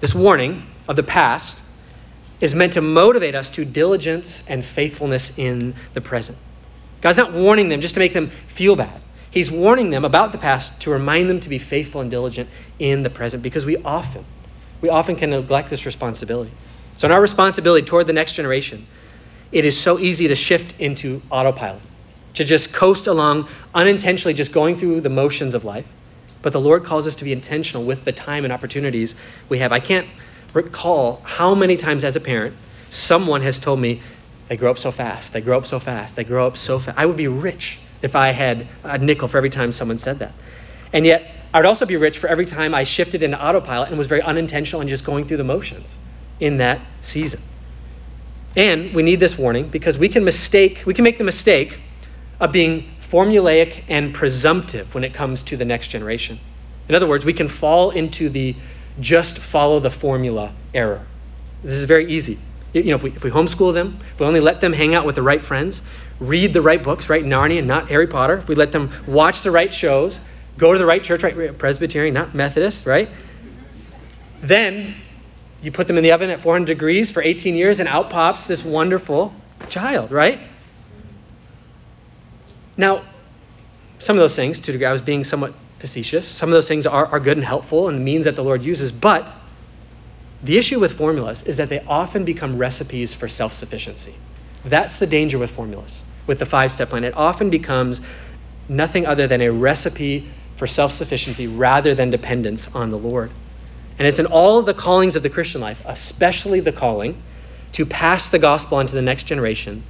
This 0.00 0.14
warning 0.14 0.66
of 0.86 0.96
the 0.96 1.02
past 1.02 1.58
is 2.38 2.54
meant 2.54 2.74
to 2.74 2.82
motivate 2.82 3.34
us 3.34 3.48
to 3.50 3.64
diligence 3.64 4.42
and 4.46 4.62
faithfulness 4.62 5.32
in 5.38 5.74
the 5.94 6.02
present. 6.02 6.36
God's 7.00 7.16
not 7.16 7.32
warning 7.32 7.70
them 7.70 7.80
just 7.80 7.94
to 7.94 8.00
make 8.00 8.12
them 8.12 8.30
feel 8.48 8.76
bad. 8.76 9.00
He's 9.30 9.50
warning 9.50 9.88
them 9.88 10.04
about 10.04 10.32
the 10.32 10.38
past 10.38 10.80
to 10.80 10.90
remind 10.90 11.30
them 11.30 11.40
to 11.40 11.48
be 11.48 11.58
faithful 11.58 12.02
and 12.02 12.10
diligent 12.10 12.50
in 12.78 13.02
the 13.02 13.10
present 13.10 13.42
because 13.42 13.64
we 13.64 13.78
often, 13.78 14.24
we 14.82 14.90
often 14.90 15.16
can 15.16 15.30
neglect 15.30 15.70
this 15.70 15.86
responsibility. 15.86 16.52
So, 16.98 17.06
in 17.06 17.12
our 17.12 17.20
responsibility 17.22 17.86
toward 17.86 18.06
the 18.06 18.12
next 18.12 18.32
generation, 18.32 18.86
it 19.50 19.64
is 19.64 19.80
so 19.80 19.98
easy 19.98 20.28
to 20.28 20.34
shift 20.34 20.78
into 20.78 21.22
autopilot, 21.30 21.82
to 22.36 22.44
just 22.44 22.72
coast 22.72 23.06
along 23.06 23.48
unintentionally, 23.74 24.34
just 24.34 24.52
going 24.52 24.76
through 24.76 25.00
the 25.00 25.10
motions 25.10 25.54
of 25.54 25.64
life. 25.64 25.86
But 26.42 26.52
the 26.52 26.60
Lord 26.60 26.84
calls 26.84 27.06
us 27.06 27.16
to 27.16 27.24
be 27.24 27.32
intentional 27.32 27.84
with 27.84 28.04
the 28.04 28.12
time 28.12 28.44
and 28.44 28.52
opportunities 28.52 29.14
we 29.48 29.58
have. 29.58 29.72
I 29.72 29.80
can't 29.80 30.06
recall 30.54 31.20
how 31.24 31.54
many 31.54 31.76
times 31.76 32.04
as 32.04 32.14
a 32.16 32.20
parent 32.20 32.54
someone 32.90 33.42
has 33.42 33.58
told 33.58 33.80
me, 33.80 34.02
they 34.48 34.56
grow 34.56 34.70
up 34.70 34.78
so 34.78 34.92
fast, 34.92 35.32
they 35.32 35.40
grow 35.40 35.58
up 35.58 35.66
so 35.66 35.80
fast, 35.80 36.14
they 36.14 36.24
grow 36.24 36.46
up 36.46 36.56
so 36.56 36.78
fast. 36.78 36.96
I 36.96 37.04
would 37.04 37.16
be 37.16 37.26
rich 37.26 37.78
if 38.00 38.14
I 38.14 38.30
had 38.30 38.68
a 38.84 38.98
nickel 38.98 39.28
for 39.28 39.38
every 39.38 39.50
time 39.50 39.72
someone 39.72 39.98
said 39.98 40.20
that. 40.20 40.32
And 40.92 41.04
yet, 41.04 41.30
I 41.52 41.58
would 41.58 41.66
also 41.66 41.86
be 41.86 41.96
rich 41.96 42.18
for 42.18 42.28
every 42.28 42.46
time 42.46 42.74
I 42.74 42.84
shifted 42.84 43.22
into 43.22 43.42
autopilot 43.42 43.88
and 43.88 43.98
was 43.98 44.06
very 44.06 44.22
unintentional 44.22 44.80
and 44.80 44.88
just 44.88 45.04
going 45.04 45.26
through 45.26 45.38
the 45.38 45.44
motions 45.44 45.98
in 46.38 46.58
that 46.58 46.80
season. 47.02 47.40
And 48.54 48.94
we 48.94 49.02
need 49.02 49.20
this 49.20 49.36
warning 49.36 49.68
because 49.68 49.98
we 49.98 50.08
can 50.08 50.24
mistake, 50.24 50.82
we 50.86 50.94
can 50.94 51.02
make 51.02 51.18
the 51.18 51.24
mistake 51.24 51.78
of 52.40 52.52
being 52.52 52.90
formulaic 53.10 53.84
and 53.88 54.14
presumptive 54.14 54.94
when 54.94 55.04
it 55.04 55.14
comes 55.14 55.42
to 55.44 55.56
the 55.56 55.64
next 55.64 55.88
generation. 55.88 56.38
In 56.88 56.94
other 56.94 57.06
words, 57.06 57.24
we 57.24 57.32
can 57.32 57.48
fall 57.48 57.90
into 57.90 58.28
the 58.28 58.54
just 59.00 59.38
follow 59.38 59.80
the 59.80 59.90
formula 59.90 60.52
error. 60.74 61.06
This 61.62 61.72
is 61.72 61.84
very 61.84 62.10
easy. 62.12 62.38
You 62.72 62.84
know, 62.84 62.96
if 62.96 63.02
we, 63.02 63.10
if 63.10 63.24
we 63.24 63.30
homeschool 63.30 63.72
them, 63.72 64.00
if 64.12 64.20
we 64.20 64.26
only 64.26 64.40
let 64.40 64.60
them 64.60 64.72
hang 64.72 64.94
out 64.94 65.06
with 65.06 65.14
the 65.14 65.22
right 65.22 65.40
friends, 65.40 65.80
read 66.20 66.52
the 66.52 66.62
right 66.62 66.82
books, 66.82 67.08
right? 67.08 67.24
Narnia, 67.24 67.58
and 67.58 67.68
not 67.68 67.88
Harry 67.88 68.06
Potter. 68.06 68.38
If 68.38 68.48
we 68.48 68.54
let 68.54 68.72
them 68.72 68.92
watch 69.06 69.42
the 69.42 69.50
right 69.50 69.72
shows, 69.72 70.18
go 70.58 70.72
to 70.72 70.78
the 70.78 70.86
right 70.86 71.02
church, 71.02 71.22
right? 71.22 71.56
Presbyterian, 71.56 72.14
not 72.14 72.34
Methodist, 72.34 72.86
right? 72.86 73.08
Then 74.42 74.94
you 75.62 75.72
put 75.72 75.86
them 75.86 75.96
in 75.96 76.04
the 76.04 76.12
oven 76.12 76.30
at 76.30 76.40
400 76.40 76.66
degrees 76.66 77.10
for 77.10 77.22
18 77.22 77.54
years, 77.54 77.80
and 77.80 77.88
out 77.88 78.10
pops 78.10 78.46
this 78.46 78.62
wonderful 78.62 79.34
child, 79.68 80.12
right? 80.12 80.40
Now, 82.76 83.04
some 83.98 84.16
of 84.16 84.20
those 84.20 84.36
things, 84.36 84.60
to 84.60 84.72
degree, 84.72 84.86
I 84.86 84.92
was 84.92 85.00
being 85.00 85.24
somewhat 85.24 85.54
facetious. 85.78 86.26
Some 86.26 86.48
of 86.50 86.52
those 86.52 86.68
things 86.68 86.86
are, 86.86 87.06
are 87.06 87.20
good 87.20 87.36
and 87.36 87.46
helpful 87.46 87.88
and 87.88 87.98
the 87.98 88.02
means 88.02 88.24
that 88.24 88.36
the 88.36 88.44
Lord 88.44 88.62
uses, 88.62 88.92
but 88.92 89.26
the 90.42 90.58
issue 90.58 90.78
with 90.78 90.92
formulas 90.92 91.42
is 91.42 91.56
that 91.56 91.68
they 91.68 91.80
often 91.80 92.24
become 92.24 92.58
recipes 92.58 93.14
for 93.14 93.28
self 93.28 93.54
sufficiency. 93.54 94.14
That's 94.64 94.98
the 94.98 95.06
danger 95.06 95.38
with 95.38 95.50
formulas, 95.50 96.02
with 96.26 96.38
the 96.38 96.46
five 96.46 96.72
step 96.72 96.90
plan. 96.90 97.04
It 97.04 97.16
often 97.16 97.50
becomes 97.50 98.00
nothing 98.68 99.06
other 99.06 99.26
than 99.26 99.40
a 99.40 99.50
recipe 99.50 100.28
for 100.56 100.66
self 100.66 100.92
sufficiency 100.92 101.46
rather 101.46 101.94
than 101.94 102.10
dependence 102.10 102.68
on 102.74 102.90
the 102.90 102.98
Lord. 102.98 103.30
And 103.98 104.06
it's 104.06 104.18
in 104.18 104.26
all 104.26 104.58
of 104.58 104.66
the 104.66 104.74
callings 104.74 105.16
of 105.16 105.22
the 105.22 105.30
Christian 105.30 105.60
life, 105.60 105.82
especially 105.86 106.60
the 106.60 106.72
calling 106.72 107.22
to 107.72 107.86
pass 107.86 108.28
the 108.28 108.38
gospel 108.38 108.78
on 108.78 108.86
to 108.86 108.94
the 108.94 109.02
next 109.02 109.24
generation, 109.24 109.82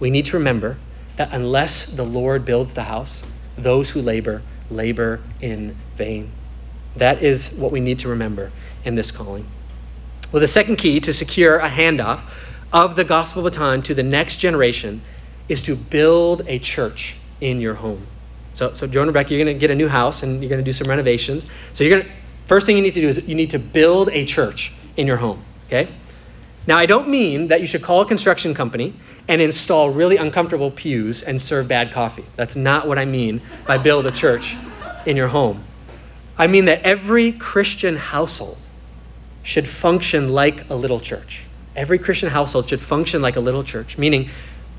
we 0.00 0.10
need 0.10 0.26
to 0.26 0.38
remember 0.38 0.76
that 1.16 1.30
unless 1.32 1.86
the 1.86 2.04
Lord 2.04 2.44
builds 2.44 2.74
the 2.74 2.82
house, 2.82 3.22
those 3.56 3.90
who 3.90 4.02
labor, 4.02 4.42
labor 4.70 5.20
in 5.40 5.76
vain. 5.96 6.30
That 6.96 7.22
is 7.22 7.50
what 7.52 7.72
we 7.72 7.80
need 7.80 8.00
to 8.00 8.08
remember 8.08 8.50
in 8.84 8.94
this 8.94 9.10
calling. 9.10 9.46
Well, 10.32 10.40
the 10.40 10.48
second 10.48 10.76
key 10.76 11.00
to 11.00 11.12
secure 11.12 11.58
a 11.58 11.70
handoff 11.70 12.20
of 12.72 12.96
the 12.96 13.04
gospel 13.04 13.42
baton 13.42 13.82
to 13.82 13.94
the 13.94 14.02
next 14.02 14.38
generation 14.38 15.02
is 15.48 15.62
to 15.62 15.76
build 15.76 16.42
a 16.46 16.58
church 16.58 17.16
in 17.40 17.60
your 17.60 17.74
home. 17.74 18.06
So, 18.56 18.74
so 18.74 18.86
Joe 18.86 19.02
and 19.02 19.08
Rebecca, 19.08 19.34
you're 19.34 19.44
going 19.44 19.54
to 19.54 19.60
get 19.60 19.70
a 19.70 19.74
new 19.74 19.88
house 19.88 20.22
and 20.22 20.42
you're 20.42 20.48
going 20.48 20.62
to 20.62 20.64
do 20.64 20.72
some 20.72 20.88
renovations. 20.88 21.44
So 21.74 21.84
you're 21.84 21.98
going 21.98 22.10
to 22.10 22.16
first 22.46 22.66
thing 22.66 22.76
you 22.76 22.82
need 22.82 22.94
to 22.94 23.00
do 23.00 23.08
is 23.08 23.26
you 23.26 23.34
need 23.34 23.50
to 23.50 23.58
build 23.58 24.08
a 24.10 24.24
church 24.24 24.72
in 24.96 25.06
your 25.06 25.16
home. 25.16 25.44
Okay. 25.66 25.88
Now 26.66 26.78
I 26.78 26.86
don't 26.86 27.08
mean 27.08 27.48
that 27.48 27.60
you 27.60 27.66
should 27.66 27.82
call 27.82 28.00
a 28.00 28.06
construction 28.06 28.52
company 28.54 28.94
and 29.28 29.40
install 29.40 29.90
really 29.90 30.16
uncomfortable 30.16 30.70
pews 30.70 31.22
and 31.22 31.40
serve 31.40 31.68
bad 31.68 31.92
coffee. 31.92 32.24
That's 32.34 32.56
not 32.56 32.88
what 32.88 32.98
I 32.98 33.04
mean 33.04 33.40
by 33.66 33.78
build 33.78 34.06
a 34.06 34.10
church 34.10 34.56
in 35.06 35.16
your 35.16 35.28
home. 35.28 35.62
I 36.36 36.48
mean 36.48 36.64
that 36.66 36.82
every 36.82 37.32
Christian 37.32 37.96
household 37.96 38.58
should 39.42 39.68
function 39.68 40.30
like 40.30 40.68
a 40.68 40.74
little 40.74 40.98
church. 40.98 41.42
Every 41.76 41.98
Christian 41.98 42.28
household 42.28 42.68
should 42.68 42.80
function 42.80 43.22
like 43.22 43.36
a 43.36 43.40
little 43.40 43.62
church, 43.62 43.96
meaning 43.96 44.30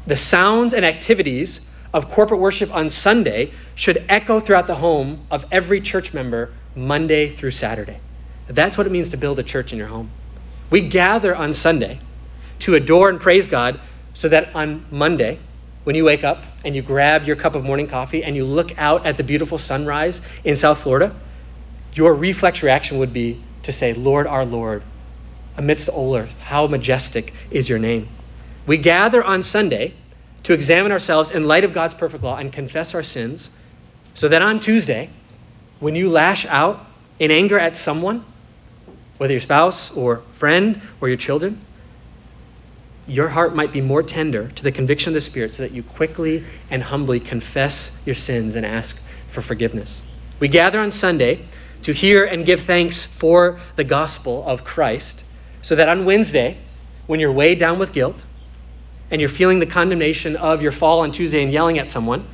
the 0.06 0.18
sounds 0.18 0.74
and 0.74 0.86
activities 0.86 1.62
of 1.94 2.12
corporate 2.12 2.42
worship 2.42 2.74
on 2.74 2.90
Sunday 2.90 3.54
should 3.76 4.04
echo 4.10 4.42
throughout 4.42 4.68
the 4.68 4.76
home 4.76 5.26
of 5.32 5.46
every 5.52 5.80
church 5.80 6.14
member 6.14 6.52
Monday 6.76 7.34
through 7.34 7.52
Saturday. 7.52 8.00
That's 8.48 8.78
what 8.78 8.88
it 8.88 8.90
means 8.90 9.10
to 9.10 9.18
build 9.18 9.40
a 9.40 9.44
church 9.44 9.72
in 9.72 9.78
your 9.78 9.88
home. 9.88 10.12
We 10.70 10.82
gather 10.82 11.36
on 11.36 11.54
Sunday 11.54 12.00
to 12.60 12.76
adore 12.76 13.10
and 13.10 13.20
praise 13.20 13.48
God 13.48 13.80
so 14.14 14.30
that 14.30 14.56
on 14.56 14.86
Monday, 14.92 15.40
when 15.84 15.96
you 15.96 16.04
wake 16.04 16.24
up 16.24 16.44
and 16.66 16.76
you 16.76 16.82
grab 16.82 17.26
your 17.26 17.36
cup 17.36 17.56
of 17.56 17.64
morning 17.64 17.88
coffee 17.88 18.24
and 18.24 18.36
you 18.36 18.46
look 18.46 18.78
out 18.78 19.06
at 19.06 19.16
the 19.16 19.24
beautiful 19.24 19.58
sunrise 19.58 20.20
in 20.44 20.58
South 20.58 20.80
Florida, 20.80 21.16
your 21.94 22.14
reflex 22.14 22.64
reaction 22.64 23.00
would 23.00 23.14
be 23.14 23.42
to 23.64 23.72
say, 23.72 23.94
Lord, 23.94 24.28
our 24.28 24.46
Lord, 24.46 24.84
amidst 25.56 25.86
the 25.86 25.94
all 25.94 26.16
earth, 26.16 26.38
how 26.40 26.68
majestic 26.68 27.34
is 27.50 27.70
your 27.70 27.80
name. 27.80 28.10
We 28.66 28.78
gather 28.78 29.24
on 29.24 29.44
Sunday 29.44 29.94
to 30.44 30.54
examine 30.54 30.92
ourselves 30.92 31.32
in 31.32 31.46
light 31.46 31.64
of 31.64 31.74
God's 31.74 31.94
perfect 31.94 32.24
law 32.24 32.36
and 32.36 32.52
confess 32.52 32.94
our 32.94 33.04
sins 33.04 33.50
so 34.14 34.28
that 34.28 34.42
on 34.42 34.60
Tuesday, 34.60 35.10
when 35.80 35.96
you 35.96 36.10
lash 36.10 36.46
out 36.46 36.86
in 37.20 37.32
anger 37.32 37.58
at 37.58 37.78
someone, 37.78 38.26
whether 39.18 39.34
your 39.34 39.42
spouse 39.42 39.92
or 39.92 40.24
friend 40.34 40.82
or 41.02 41.08
your 41.08 41.18
children, 41.18 41.60
your 43.08 43.30
heart 43.30 43.56
might 43.56 43.72
be 43.72 43.82
more 43.82 44.04
tender 44.04 44.50
to 44.50 44.64
the 44.64 44.72
conviction 44.72 45.12
of 45.12 45.14
the 45.14 45.22
Spirit 45.22 45.56
so 45.56 45.64
that 45.64 45.72
you 45.72 45.82
quickly 45.82 46.44
and 46.70 46.84
humbly 46.84 47.20
confess 47.20 47.92
your 48.06 48.16
sins 48.16 48.56
and 48.56 48.66
ask 48.66 49.00
for 49.30 49.42
forgiveness. 49.42 50.02
We 50.40 50.50
gather 50.50 50.80
on 50.80 50.92
Sunday 50.92 51.46
to 51.84 51.94
hear 51.94 52.26
and 52.26 52.46
give 52.46 52.62
thanks 52.62 53.04
for 53.04 53.60
the 53.76 53.84
gospel 53.84 54.46
of 54.46 54.64
Christ 54.64 55.24
so 55.62 55.76
that 55.76 55.90
on 55.90 56.06
Wednesday, 56.06 56.58
when 57.08 57.20
you're 57.20 57.32
weighed 57.32 57.60
down 57.60 57.80
with 57.80 57.94
guilt 57.94 58.22
and 59.10 59.22
you're 59.22 59.30
feeling 59.30 59.60
the 59.60 59.66
condemnation 59.66 60.36
of 60.36 60.62
your 60.62 60.74
fall 60.74 61.00
on 61.00 61.12
Tuesday 61.12 61.42
and 61.42 61.52
yelling 61.52 61.80
at 61.80 61.90
someone, 61.90 62.28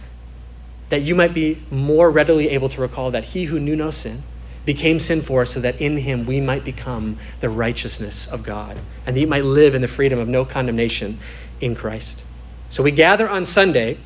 that 0.90 1.04
you 1.04 1.14
might 1.14 1.34
be 1.34 1.62
more 1.70 2.10
readily 2.10 2.50
able 2.50 2.70
to 2.70 2.82
recall 2.82 3.12
that 3.12 3.24
he 3.24 3.46
who 3.46 3.60
knew 3.60 3.76
no 3.76 3.92
sin 3.92 4.24
became 4.66 5.00
sin 5.00 5.22
for 5.22 5.42
us 5.42 5.52
so 5.52 5.60
that 5.62 5.82
in 5.82 5.98
him 5.98 6.26
we 6.26 6.40
might 6.40 6.64
become 6.64 7.18
the 7.42 7.50
righteousness 7.50 8.28
of 8.28 8.44
God 8.44 8.78
and 9.06 9.16
that 9.16 9.20
you 9.20 9.28
might 9.28 9.44
live 9.44 9.76
in 9.76 9.82
the 9.82 9.88
freedom 9.88 10.20
of 10.20 10.28
no 10.28 10.46
condemnation 10.46 11.20
in 11.60 11.76
Christ. 11.76 12.24
So 12.70 12.84
we 12.84 12.92
gather 12.92 13.30
on 13.30 13.46
Sunday 13.46 13.98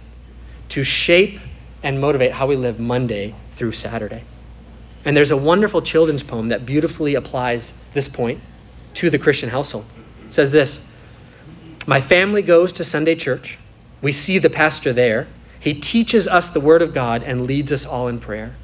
to 0.70 0.84
shape 0.84 1.40
and 1.84 2.02
motivate 2.02 2.32
how 2.32 2.48
we 2.48 2.56
live 2.56 2.80
Monday 2.80 3.36
through 3.52 3.72
Saturday. 3.72 4.24
And 5.06 5.16
there's 5.16 5.32
a 5.32 5.38
wonderful 5.38 5.82
children's 5.82 6.24
poem 6.24 6.50
that 6.50 6.66
beautifully 6.66 7.16
applies 7.16 7.72
this 7.94 8.08
point 8.08 8.42
to 8.96 9.10
the 9.10 9.20
Christian 9.20 9.50
household. 9.50 9.86
It 10.28 10.34
says 10.34 10.52
this 10.52 10.80
My 11.86 12.02
family 12.02 12.42
goes 12.42 12.74
to 12.74 12.84
Sunday 12.84 13.16
church. 13.16 13.58
We 14.02 14.12
see 14.12 14.40
the 14.40 14.50
pastor 14.50 14.94
there. 14.94 15.28
He 15.60 15.76
teaches 15.76 16.28
us 16.28 16.50
the 16.50 16.60
word 16.60 16.82
of 16.82 16.94
God 16.94 17.24
and 17.24 17.48
leads 17.48 17.72
us 17.72 17.86
all 17.86 18.10
in 18.10 18.20
prayer. 18.20 18.56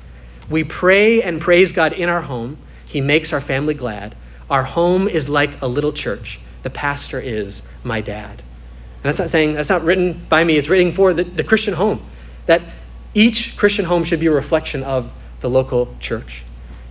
We 0.50 0.64
pray 0.64 1.22
and 1.22 1.40
praise 1.40 1.72
God 1.72 1.94
in 1.94 2.10
our 2.10 2.22
home. 2.22 2.58
He 2.86 3.02
makes 3.02 3.34
our 3.34 3.42
family 3.42 3.74
glad. 3.74 4.16
Our 4.50 4.64
home 4.64 5.08
is 5.08 5.30
like 5.30 5.62
a 5.62 5.68
little 5.68 5.94
church. 5.94 6.40
The 6.64 6.70
pastor 6.70 7.20
is 7.20 7.62
my 7.84 8.02
dad. 8.02 8.40
And 8.40 9.10
that's 9.10 9.20
not 9.20 9.30
saying, 9.30 9.56
that's 9.56 9.70
not 9.70 9.84
written 9.84 10.26
by 10.30 10.44
me, 10.44 10.58
it's 10.58 10.70
written 10.70 10.94
for 10.94 11.14
the, 11.14 11.24
the 11.24 11.44
Christian 11.44 11.74
home. 11.74 12.06
That 12.46 12.62
each 13.14 13.58
Christian 13.58 13.86
home 13.86 14.04
should 14.04 14.20
be 14.20 14.28
a 14.28 14.32
reflection 14.32 14.84
of 14.84 15.12
the 15.42 15.50
local 15.50 15.96
church. 16.00 16.44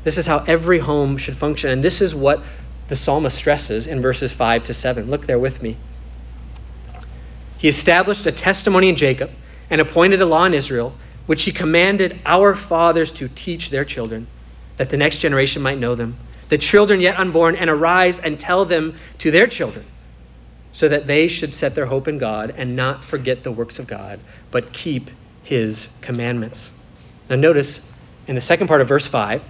This 0.05 0.19
is 0.19 0.27
how 0.27 0.39
every 0.39 0.79
home 0.79 1.17
should 1.17 1.37
function. 1.37 1.71
And 1.71 1.83
this 1.83 2.01
is 2.01 2.15
what 2.15 2.43
the 2.89 2.97
psalmist 2.97 3.37
stresses 3.37 3.87
in 3.87 4.01
verses 4.01 4.33
5 4.33 4.65
to 4.65 4.75
7. 4.75 5.11
Look 5.11 5.27
there 5.27 5.39
with 5.39 5.63
me. 5.63 5.77
He 7.59 7.69
established 7.69 8.27
a 8.27 8.33
testimony 8.33 8.89
in 8.89 8.97
Jacob 8.97 9.31
and 9.71 9.81
appointed 9.81 10.21
a 10.21 10.27
law 10.27 10.45
in 10.45 10.55
Israel 10.55 10.95
which 11.27 11.45
he 11.45 11.53
commanded 11.53 12.21
our 12.27 12.55
fathers 12.55 13.13
to 13.13 13.29
teach 13.29 13.71
their 13.71 13.85
children, 13.85 14.27
that 14.77 14.91
the 14.91 14.97
next 14.97 15.19
generation 15.19 15.63
might 15.63 15.79
know 15.79 15.95
them, 15.95 16.17
the 16.49 16.59
children 16.59 17.01
yet 17.01 17.19
unborn, 17.19 17.57
and 17.57 17.71
arise 17.71 18.19
and 18.19 18.39
tell 18.39 18.65
them 18.65 18.99
to 19.19 19.31
their 19.31 19.47
children, 19.47 19.85
so 20.73 20.89
that 20.89 21.07
they 21.07 21.29
should 21.29 21.55
set 21.55 21.75
their 21.75 21.87
hope 21.87 22.09
in 22.09 22.19
God 22.19 22.55
and 22.57 22.77
not 22.77 23.05
forget 23.05 23.43
the 23.43 23.53
works 23.53 23.79
of 23.79 23.87
God, 23.87 24.21
but 24.51 24.73
keep 24.73 25.11
his 25.45 25.89
commandments. 26.01 26.71
Now, 27.29 27.37
notice 27.37 27.87
in 28.27 28.35
the 28.35 28.41
second 28.41 28.69
part 28.69 28.81
of 28.81 28.89
verse 28.89 29.07
5 29.07 29.43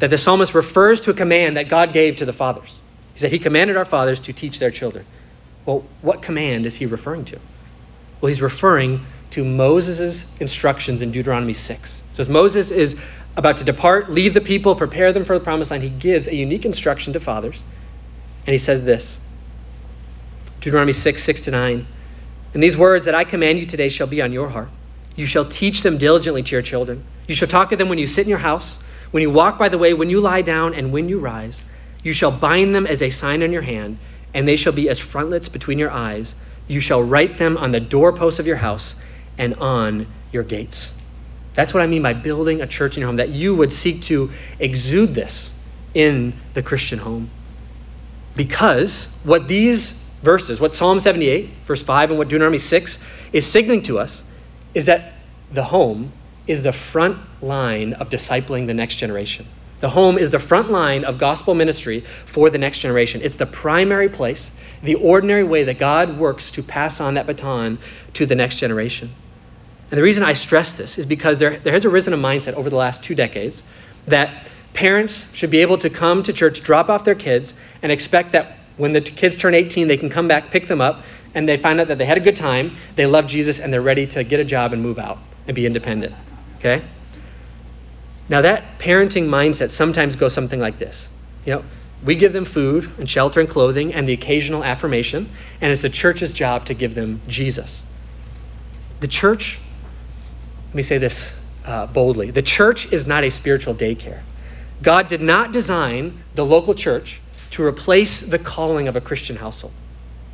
that 0.00 0.10
the 0.10 0.18
psalmist 0.18 0.54
refers 0.54 1.00
to 1.02 1.10
a 1.10 1.14
command 1.14 1.56
that 1.56 1.68
God 1.68 1.92
gave 1.92 2.16
to 2.16 2.24
the 2.24 2.32
fathers. 2.32 2.78
He 3.14 3.20
said, 3.20 3.30
He 3.30 3.38
commanded 3.38 3.76
our 3.76 3.84
fathers 3.84 4.20
to 4.20 4.32
teach 4.32 4.58
their 4.58 4.70
children. 4.70 5.06
Well, 5.64 5.84
what 6.02 6.22
command 6.22 6.66
is 6.66 6.74
he 6.74 6.86
referring 6.86 7.24
to? 7.26 7.38
Well, 8.20 8.28
he's 8.28 8.42
referring 8.42 9.06
to 9.34 9.44
Moses' 9.44 10.24
instructions 10.38 11.02
in 11.02 11.10
Deuteronomy 11.10 11.54
6. 11.54 12.00
So 12.14 12.20
as 12.20 12.28
Moses 12.28 12.70
is 12.70 12.96
about 13.36 13.56
to 13.56 13.64
depart, 13.64 14.08
leave 14.08 14.32
the 14.32 14.40
people, 14.40 14.76
prepare 14.76 15.12
them 15.12 15.24
for 15.24 15.36
the 15.36 15.44
promised 15.44 15.72
land, 15.72 15.82
he 15.82 15.88
gives 15.88 16.28
a 16.28 16.34
unique 16.36 16.64
instruction 16.64 17.14
to 17.14 17.20
fathers. 17.20 17.60
And 18.46 18.52
he 18.52 18.58
says 18.58 18.84
this 18.84 19.18
Deuteronomy 20.60 20.92
6, 20.92 21.20
6 21.20 21.42
to 21.42 21.50
9. 21.50 21.84
And 22.54 22.62
these 22.62 22.76
words 22.76 23.06
that 23.06 23.16
I 23.16 23.24
command 23.24 23.58
you 23.58 23.66
today 23.66 23.88
shall 23.88 24.06
be 24.06 24.22
on 24.22 24.32
your 24.32 24.48
heart. 24.48 24.68
You 25.16 25.26
shall 25.26 25.44
teach 25.44 25.82
them 25.82 25.98
diligently 25.98 26.44
to 26.44 26.52
your 26.52 26.62
children. 26.62 27.04
You 27.26 27.34
shall 27.34 27.48
talk 27.48 27.72
of 27.72 27.78
them 27.78 27.88
when 27.88 27.98
you 27.98 28.06
sit 28.06 28.22
in 28.22 28.30
your 28.30 28.38
house, 28.38 28.78
when 29.10 29.22
you 29.22 29.32
walk 29.32 29.58
by 29.58 29.68
the 29.68 29.78
way, 29.78 29.94
when 29.94 30.10
you 30.10 30.20
lie 30.20 30.42
down, 30.42 30.74
and 30.74 30.92
when 30.92 31.08
you 31.08 31.18
rise. 31.18 31.60
You 32.04 32.12
shall 32.12 32.30
bind 32.30 32.72
them 32.72 32.86
as 32.86 33.02
a 33.02 33.10
sign 33.10 33.42
on 33.42 33.50
your 33.50 33.62
hand, 33.62 33.98
and 34.32 34.46
they 34.46 34.54
shall 34.54 34.72
be 34.72 34.88
as 34.88 35.00
frontlets 35.00 35.48
between 35.48 35.80
your 35.80 35.90
eyes. 35.90 36.36
You 36.68 36.78
shall 36.78 37.02
write 37.02 37.36
them 37.36 37.56
on 37.56 37.72
the 37.72 37.80
doorposts 37.80 38.38
of 38.38 38.46
your 38.46 38.56
house 38.56 38.94
and 39.38 39.54
on 39.54 40.06
your 40.32 40.42
gates. 40.42 40.92
That's 41.54 41.72
what 41.72 41.82
I 41.82 41.86
mean 41.86 42.02
by 42.02 42.14
building 42.14 42.60
a 42.60 42.66
church 42.66 42.96
in 42.96 43.00
your 43.00 43.08
home, 43.08 43.16
that 43.16 43.28
you 43.30 43.54
would 43.54 43.72
seek 43.72 44.02
to 44.04 44.32
exude 44.58 45.14
this 45.14 45.50
in 45.94 46.34
the 46.54 46.62
Christian 46.62 46.98
home. 46.98 47.30
Because 48.36 49.04
what 49.22 49.46
these 49.46 49.92
verses, 50.22 50.58
what 50.58 50.74
Psalm 50.74 50.98
78, 50.98 51.50
verse 51.64 51.82
5, 51.82 52.10
and 52.10 52.18
what 52.18 52.28
Deuteronomy 52.28 52.58
6 52.58 52.98
is 53.32 53.46
signaling 53.46 53.82
to 53.82 53.98
us 53.98 54.22
is 54.74 54.86
that 54.86 55.12
the 55.52 55.62
home 55.62 56.12
is 56.46 56.62
the 56.62 56.72
front 56.72 57.18
line 57.40 57.92
of 57.94 58.10
discipling 58.10 58.66
the 58.66 58.74
next 58.74 58.96
generation. 58.96 59.46
The 59.84 59.90
home 59.90 60.16
is 60.16 60.30
the 60.30 60.38
front 60.38 60.70
line 60.70 61.04
of 61.04 61.18
gospel 61.18 61.54
ministry 61.54 62.06
for 62.24 62.48
the 62.48 62.56
next 62.56 62.78
generation. 62.78 63.20
It's 63.22 63.36
the 63.36 63.44
primary 63.44 64.08
place, 64.08 64.50
the 64.82 64.94
ordinary 64.94 65.44
way 65.44 65.64
that 65.64 65.76
God 65.76 66.18
works 66.18 66.50
to 66.52 66.62
pass 66.62 67.02
on 67.02 67.12
that 67.14 67.26
baton 67.26 67.78
to 68.14 68.24
the 68.24 68.34
next 68.34 68.56
generation. 68.56 69.12
And 69.90 69.98
the 69.98 70.02
reason 70.02 70.22
I 70.22 70.32
stress 70.32 70.72
this 70.72 70.96
is 70.96 71.04
because 71.04 71.38
there, 71.38 71.58
there 71.58 71.74
has 71.74 71.84
arisen 71.84 72.14
a 72.14 72.16
mindset 72.16 72.54
over 72.54 72.70
the 72.70 72.76
last 72.76 73.04
two 73.04 73.14
decades 73.14 73.62
that 74.06 74.48
parents 74.72 75.28
should 75.34 75.50
be 75.50 75.60
able 75.60 75.76
to 75.76 75.90
come 75.90 76.22
to 76.22 76.32
church, 76.32 76.62
drop 76.62 76.88
off 76.88 77.04
their 77.04 77.14
kids, 77.14 77.52
and 77.82 77.92
expect 77.92 78.32
that 78.32 78.56
when 78.78 78.94
the 78.94 79.02
kids 79.02 79.36
turn 79.36 79.52
18, 79.52 79.86
they 79.86 79.98
can 79.98 80.08
come 80.08 80.28
back, 80.28 80.50
pick 80.50 80.66
them 80.66 80.80
up, 80.80 81.02
and 81.34 81.46
they 81.46 81.58
find 81.58 81.78
out 81.78 81.88
that 81.88 81.98
they 81.98 82.06
had 82.06 82.16
a 82.16 82.22
good 82.22 82.36
time, 82.36 82.74
they 82.96 83.04
love 83.04 83.26
Jesus, 83.26 83.58
and 83.58 83.70
they're 83.70 83.82
ready 83.82 84.06
to 84.06 84.24
get 84.24 84.40
a 84.40 84.44
job 84.44 84.72
and 84.72 84.80
move 84.80 84.98
out 84.98 85.18
and 85.46 85.54
be 85.54 85.66
independent. 85.66 86.14
Okay? 86.56 86.82
Now, 88.28 88.42
that 88.42 88.78
parenting 88.78 89.28
mindset 89.28 89.70
sometimes 89.70 90.16
goes 90.16 90.32
something 90.32 90.60
like 90.60 90.78
this. 90.78 91.08
You 91.44 91.54
know, 91.54 91.64
we 92.04 92.16
give 92.16 92.32
them 92.32 92.44
food 92.44 92.90
and 92.98 93.08
shelter 93.08 93.40
and 93.40 93.48
clothing 93.48 93.94
and 93.94 94.08
the 94.08 94.12
occasional 94.12 94.64
affirmation, 94.64 95.30
and 95.60 95.72
it's 95.72 95.82
the 95.82 95.90
church's 95.90 96.32
job 96.32 96.66
to 96.66 96.74
give 96.74 96.94
them 96.94 97.20
Jesus. 97.28 97.82
The 99.00 99.08
church, 99.08 99.58
let 100.68 100.74
me 100.74 100.82
say 100.82 100.98
this 100.98 101.34
uh, 101.64 101.86
boldly 101.86 102.30
the 102.30 102.42
church 102.42 102.92
is 102.92 103.06
not 103.06 103.24
a 103.24 103.30
spiritual 103.30 103.74
daycare. 103.74 104.20
God 104.82 105.08
did 105.08 105.22
not 105.22 105.52
design 105.52 106.22
the 106.34 106.44
local 106.44 106.74
church 106.74 107.20
to 107.52 107.64
replace 107.64 108.20
the 108.20 108.38
calling 108.38 108.88
of 108.88 108.96
a 108.96 109.00
Christian 109.00 109.36
household. 109.36 109.72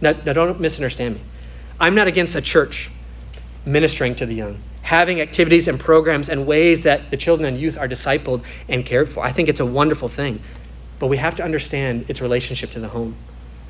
Now, 0.00 0.12
now, 0.24 0.32
don't 0.32 0.60
misunderstand 0.60 1.16
me. 1.16 1.20
I'm 1.78 1.94
not 1.94 2.08
against 2.08 2.34
a 2.34 2.40
church 2.40 2.90
ministering 3.64 4.14
to 4.16 4.26
the 4.26 4.34
young, 4.34 4.58
having 4.90 5.20
activities 5.20 5.68
and 5.68 5.78
programs 5.78 6.28
and 6.28 6.48
ways 6.48 6.82
that 6.82 7.12
the 7.12 7.16
children 7.16 7.46
and 7.46 7.60
youth 7.60 7.78
are 7.78 7.86
discipled 7.86 8.42
and 8.68 8.84
cared 8.84 9.08
for. 9.08 9.22
I 9.24 9.30
think 9.30 9.48
it's 9.48 9.60
a 9.60 9.64
wonderful 9.64 10.08
thing. 10.08 10.42
But 10.98 11.06
we 11.06 11.16
have 11.16 11.36
to 11.36 11.44
understand 11.44 12.06
its 12.08 12.20
relationship 12.20 12.72
to 12.72 12.80
the 12.80 12.88
home. 12.88 13.14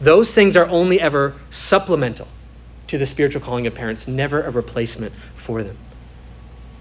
Those 0.01 0.31
things 0.33 0.57
are 0.57 0.67
only 0.67 0.99
ever 0.99 1.35
supplemental 1.51 2.27
to 2.87 2.97
the 2.97 3.05
spiritual 3.05 3.43
calling 3.43 3.67
of 3.67 3.75
parents, 3.75 4.09
never 4.09 4.43
a 4.43 4.51
replacement 4.51 5.13
for 5.37 5.63
them. 5.63 5.77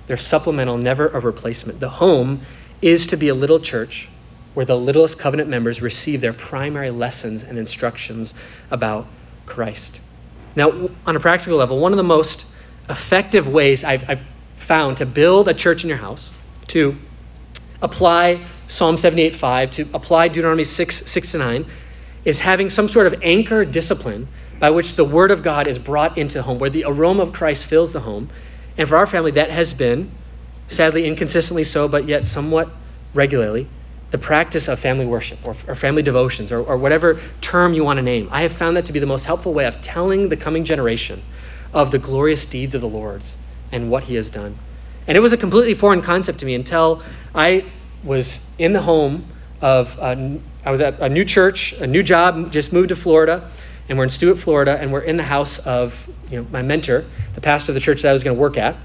They're 0.07 0.15
supplemental, 0.15 0.77
never 0.77 1.09
a 1.09 1.19
replacement. 1.19 1.81
The 1.81 1.89
home 1.89 2.45
is 2.81 3.07
to 3.07 3.17
be 3.17 3.27
a 3.27 3.35
little 3.35 3.59
church 3.59 4.07
where 4.53 4.65
the 4.65 4.77
littlest 4.77 5.19
covenant 5.19 5.49
members 5.49 5.81
receive 5.81 6.21
their 6.21 6.31
primary 6.31 6.91
lessons 6.91 7.43
and 7.43 7.57
instructions 7.57 8.33
about 8.71 9.05
Christ. 9.45 9.99
Now, 10.55 10.89
on 11.05 11.17
a 11.17 11.19
practical 11.19 11.57
level, 11.57 11.77
one 11.77 11.91
of 11.91 11.97
the 11.97 12.03
most 12.03 12.45
effective 12.89 13.47
ways 13.47 13.83
I've, 13.83 14.09
I've 14.09 14.21
found 14.57 14.97
to 14.97 15.05
build 15.05 15.47
a 15.47 15.53
church 15.53 15.83
in 15.83 15.89
your 15.89 15.97
house, 15.97 16.29
to 16.67 16.95
apply 17.81 18.45
Psalm 18.67 18.97
78:5, 18.97 19.71
to 19.71 19.87
apply 19.93 20.27
Deuteronomy 20.27 20.63
6, 20.63 21.05
6 21.05 21.31
to 21.31 21.37
9, 21.37 21.65
is 22.25 22.39
having 22.39 22.69
some 22.69 22.89
sort 22.89 23.07
of 23.07 23.21
anchor 23.23 23.65
discipline 23.65 24.27
by 24.59 24.69
which 24.69 24.95
the 24.95 25.05
Word 25.05 25.31
of 25.31 25.41
God 25.41 25.67
is 25.67 25.79
brought 25.79 26.17
into 26.17 26.39
the 26.39 26.43
home, 26.43 26.59
where 26.59 26.69
the 26.69 26.83
aroma 26.85 27.23
of 27.23 27.33
Christ 27.33 27.65
fills 27.65 27.93
the 27.93 27.99
home. 27.99 28.29
And 28.77 28.87
for 28.87 28.97
our 28.97 29.07
family, 29.07 29.31
that 29.31 29.49
has 29.49 29.73
been, 29.73 30.11
sadly, 30.67 31.07
inconsistently 31.07 31.63
so, 31.63 31.87
but 31.87 32.07
yet 32.07 32.27
somewhat 32.27 32.69
regularly, 33.13 33.67
the 34.11 34.17
practice 34.17 34.67
of 34.67 34.79
family 34.79 35.05
worship 35.05 35.39
or, 35.43 35.55
or 35.67 35.75
family 35.75 36.03
devotions 36.03 36.51
or, 36.51 36.59
or 36.61 36.77
whatever 36.77 37.21
term 37.41 37.73
you 37.73 37.83
want 37.83 37.97
to 37.97 38.03
name. 38.03 38.27
I 38.31 38.41
have 38.41 38.51
found 38.51 38.75
that 38.77 38.85
to 38.87 38.93
be 38.93 38.99
the 38.99 39.05
most 39.05 39.23
helpful 39.23 39.53
way 39.53 39.65
of 39.65 39.81
telling 39.81 40.29
the 40.29 40.37
coming 40.37 40.63
generation 40.65 41.21
of 41.73 41.91
the 41.91 41.99
glorious 41.99 42.45
deeds 42.45 42.75
of 42.75 42.81
the 42.81 42.87
Lord's 42.87 43.35
and 43.71 43.91
what 43.91 44.03
he 44.03 44.15
has 44.15 44.29
done. 44.29 44.57
And 45.07 45.17
it 45.17 45.21
was 45.21 45.33
a 45.33 45.37
completely 45.37 45.73
foreign 45.73 46.01
concept 46.01 46.39
to 46.39 46.45
me 46.45 46.55
until 46.55 47.03
I 47.33 47.65
was 48.03 48.39
in 48.57 48.73
the 48.73 48.81
home 48.81 49.27
of, 49.61 49.97
uh, 49.99 50.15
a, 50.17 50.39
I 50.65 50.71
was 50.71 50.81
at 50.81 50.99
a 50.99 51.09
new 51.09 51.25
church, 51.25 51.73
a 51.73 51.87
new 51.87 52.03
job, 52.03 52.51
just 52.51 52.71
moved 52.71 52.89
to 52.89 52.95
Florida, 52.95 53.49
and 53.87 53.97
we're 53.97 54.03
in 54.03 54.09
Stuart, 54.09 54.35
Florida, 54.35 54.77
and 54.79 54.91
we're 54.93 55.01
in 55.01 55.17
the 55.17 55.23
house 55.23 55.59
of 55.59 55.95
you 56.29 56.37
know, 56.37 56.47
my 56.51 56.61
mentor, 56.61 57.05
the 57.33 57.41
pastor 57.41 57.71
of 57.71 57.73
the 57.73 57.81
church 57.81 58.03
that 58.03 58.09
I 58.09 58.13
was 58.13 58.23
going 58.23 58.35
to 58.35 58.39
work 58.39 58.57
at. 58.57 58.75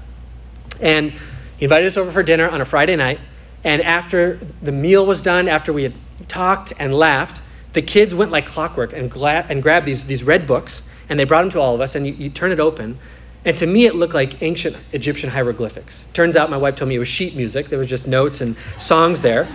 And 0.79 1.11
he 1.57 1.65
invited 1.65 1.87
us 1.87 1.97
over 1.97 2.11
for 2.11 2.23
dinner 2.23 2.49
on 2.49 2.61
a 2.61 2.65
Friday 2.65 2.95
night. 2.95 3.19
And 3.63 3.81
after 3.81 4.39
the 4.61 4.71
meal 4.71 5.05
was 5.05 5.21
done, 5.21 5.47
after 5.47 5.71
we 5.73 5.83
had 5.83 5.93
talked 6.27 6.73
and 6.79 6.93
laughed, 6.93 7.41
the 7.73 7.81
kids 7.81 8.15
went 8.15 8.31
like 8.31 8.47
clockwork 8.47 8.93
and, 8.93 9.11
gla- 9.11 9.45
and 9.47 9.61
grabbed 9.61 9.85
these, 9.85 10.05
these 10.05 10.23
red 10.23 10.47
books 10.47 10.81
and 11.09 11.19
they 11.19 11.23
brought 11.23 11.41
them 11.41 11.51
to 11.51 11.59
all 11.59 11.75
of 11.75 11.81
us. 11.81 11.95
And 11.95 12.05
you, 12.05 12.13
you 12.13 12.29
turn 12.29 12.51
it 12.51 12.59
open, 12.59 12.99
and 13.43 13.57
to 13.57 13.65
me 13.65 13.85
it 13.85 13.95
looked 13.95 14.13
like 14.13 14.41
ancient 14.41 14.75
Egyptian 14.91 15.29
hieroglyphics. 15.29 16.05
Turns 16.13 16.35
out 16.35 16.49
my 16.49 16.57
wife 16.57 16.75
told 16.75 16.89
me 16.89 16.95
it 16.95 16.99
was 16.99 17.07
sheet 17.07 17.35
music. 17.35 17.69
There 17.69 17.79
was 17.79 17.89
just 17.89 18.07
notes 18.07 18.41
and 18.41 18.55
songs 18.79 19.21
there. 19.21 19.47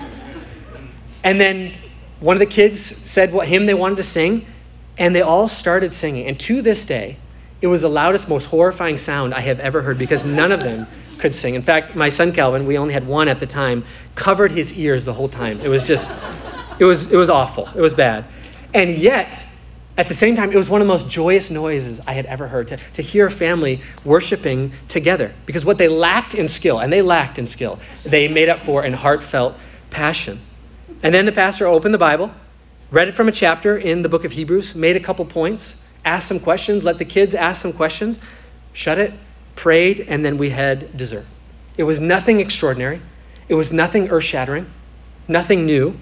And 1.23 1.41
then 1.41 1.75
one 2.21 2.37
of 2.37 2.41
the 2.41 2.47
kids 2.47 2.81
said 2.81 3.33
what 3.33 3.47
hymn 3.47 3.67
they 3.67 3.75
wanted 3.75 3.97
to 3.97 4.03
sing, 4.03 4.47
and 4.99 5.15
they 5.15 5.23
all 5.23 5.49
started 5.49 5.93
singing. 5.93 6.27
And 6.27 6.39
to 6.41 6.63
this 6.63 6.85
day, 6.85 7.17
it 7.61 7.67
was 7.67 7.83
the 7.83 7.89
loudest, 7.89 8.29
most 8.29 8.47
horrifying 8.47 8.99
sound 8.99 9.35
I 9.35 9.41
have 9.41 9.61
ever 9.61 9.83
heard 9.83 9.99
because 9.99 10.25
none 10.25 10.53
of 10.53 10.61
them 10.61 10.87
could 11.19 11.35
sing. 11.35 11.55
In 11.55 11.63
fact, 11.63 11.95
my 11.95 12.09
son 12.09 12.33
Calvin, 12.33 12.67
we 12.67 12.79
only 12.79 12.95
had 12.95 13.07
one 13.07 13.29
at 13.29 13.41
the 13.41 13.47
time, 13.47 13.85
covered 14.15 14.51
his 14.51 14.73
ears 14.73 15.05
the 15.05 15.13
whole 15.13 15.29
time. 15.29 15.61
It 15.61 15.69
was 15.69 15.85
just, 15.85 16.11
it 16.79 16.85
was, 16.85 17.11
it 17.13 17.17
was 17.17 17.29
awful. 17.29 17.69
It 17.75 17.81
was 17.81 17.93
bad. 17.93 18.25
And 18.73 18.97
yet, 18.97 19.45
at 20.01 20.09
the 20.09 20.15
same 20.15 20.35
time, 20.35 20.51
it 20.51 20.57
was 20.57 20.71
one 20.71 20.81
of 20.81 20.87
the 20.87 20.93
most 20.95 21.11
joyous 21.11 21.51
noises 21.51 22.01
I 22.07 22.15
had 22.15 22.25
ever 22.25 22.49
heard 22.49 22.69
to, 22.69 22.79
to 22.95 23.03
hear 23.03 23.27
a 23.27 23.31
family 23.31 23.83
worshiping 24.03 24.73
together. 24.89 25.31
Because 25.45 25.63
what 25.63 25.77
they 25.77 25.89
lacked 25.89 26.35
in 26.35 26.49
skill, 26.49 26.79
and 26.79 26.91
they 26.91 27.03
lacked 27.03 27.39
in 27.39 27.45
skill, 27.45 27.79
they 28.03 28.27
made 28.27 28.49
up 28.49 28.61
for 28.61 28.83
in 28.83 28.95
heartfelt 28.95 29.57
passion. 29.91 30.41
And 31.03 31.15
then 31.15 31.27
the 31.27 31.33
pastor 31.33 31.67
opened 31.67 31.93
the 31.93 31.99
Bible, 31.99 32.31
read 32.91 33.09
it 33.09 33.13
from 33.13 33.29
a 33.29 33.33
chapter 33.33 33.77
in 33.77 34.01
the 34.01 34.09
book 34.09 34.25
of 34.25 34.33
Hebrews, 34.33 34.75
made 34.75 34.97
a 34.97 35.01
couple 35.01 35.27
points, 35.27 35.77
asked 36.03 36.29
some 36.29 36.41
questions, 36.41 36.83
let 36.83 36.97
the 36.97 37.05
kids 37.05 37.35
ask 37.35 37.61
some 37.61 37.75
questions, 37.75 38.19
shut 38.73 38.99
it, 38.99 39.13
prayed, 39.55 40.07
and 40.09 40.25
then 40.25 40.39
we 40.39 40.49
had 40.49 40.97
dessert. 40.97 41.27
It 41.77 41.83
was 41.83 42.01
nothing 42.01 42.41
extraordinary. 42.41 43.03
It 43.51 43.55
was 43.55 43.71
nothing 43.71 44.09
earth 44.09 44.25
shattering, 44.25 44.65
nothing 45.29 45.67
new. 45.67 45.95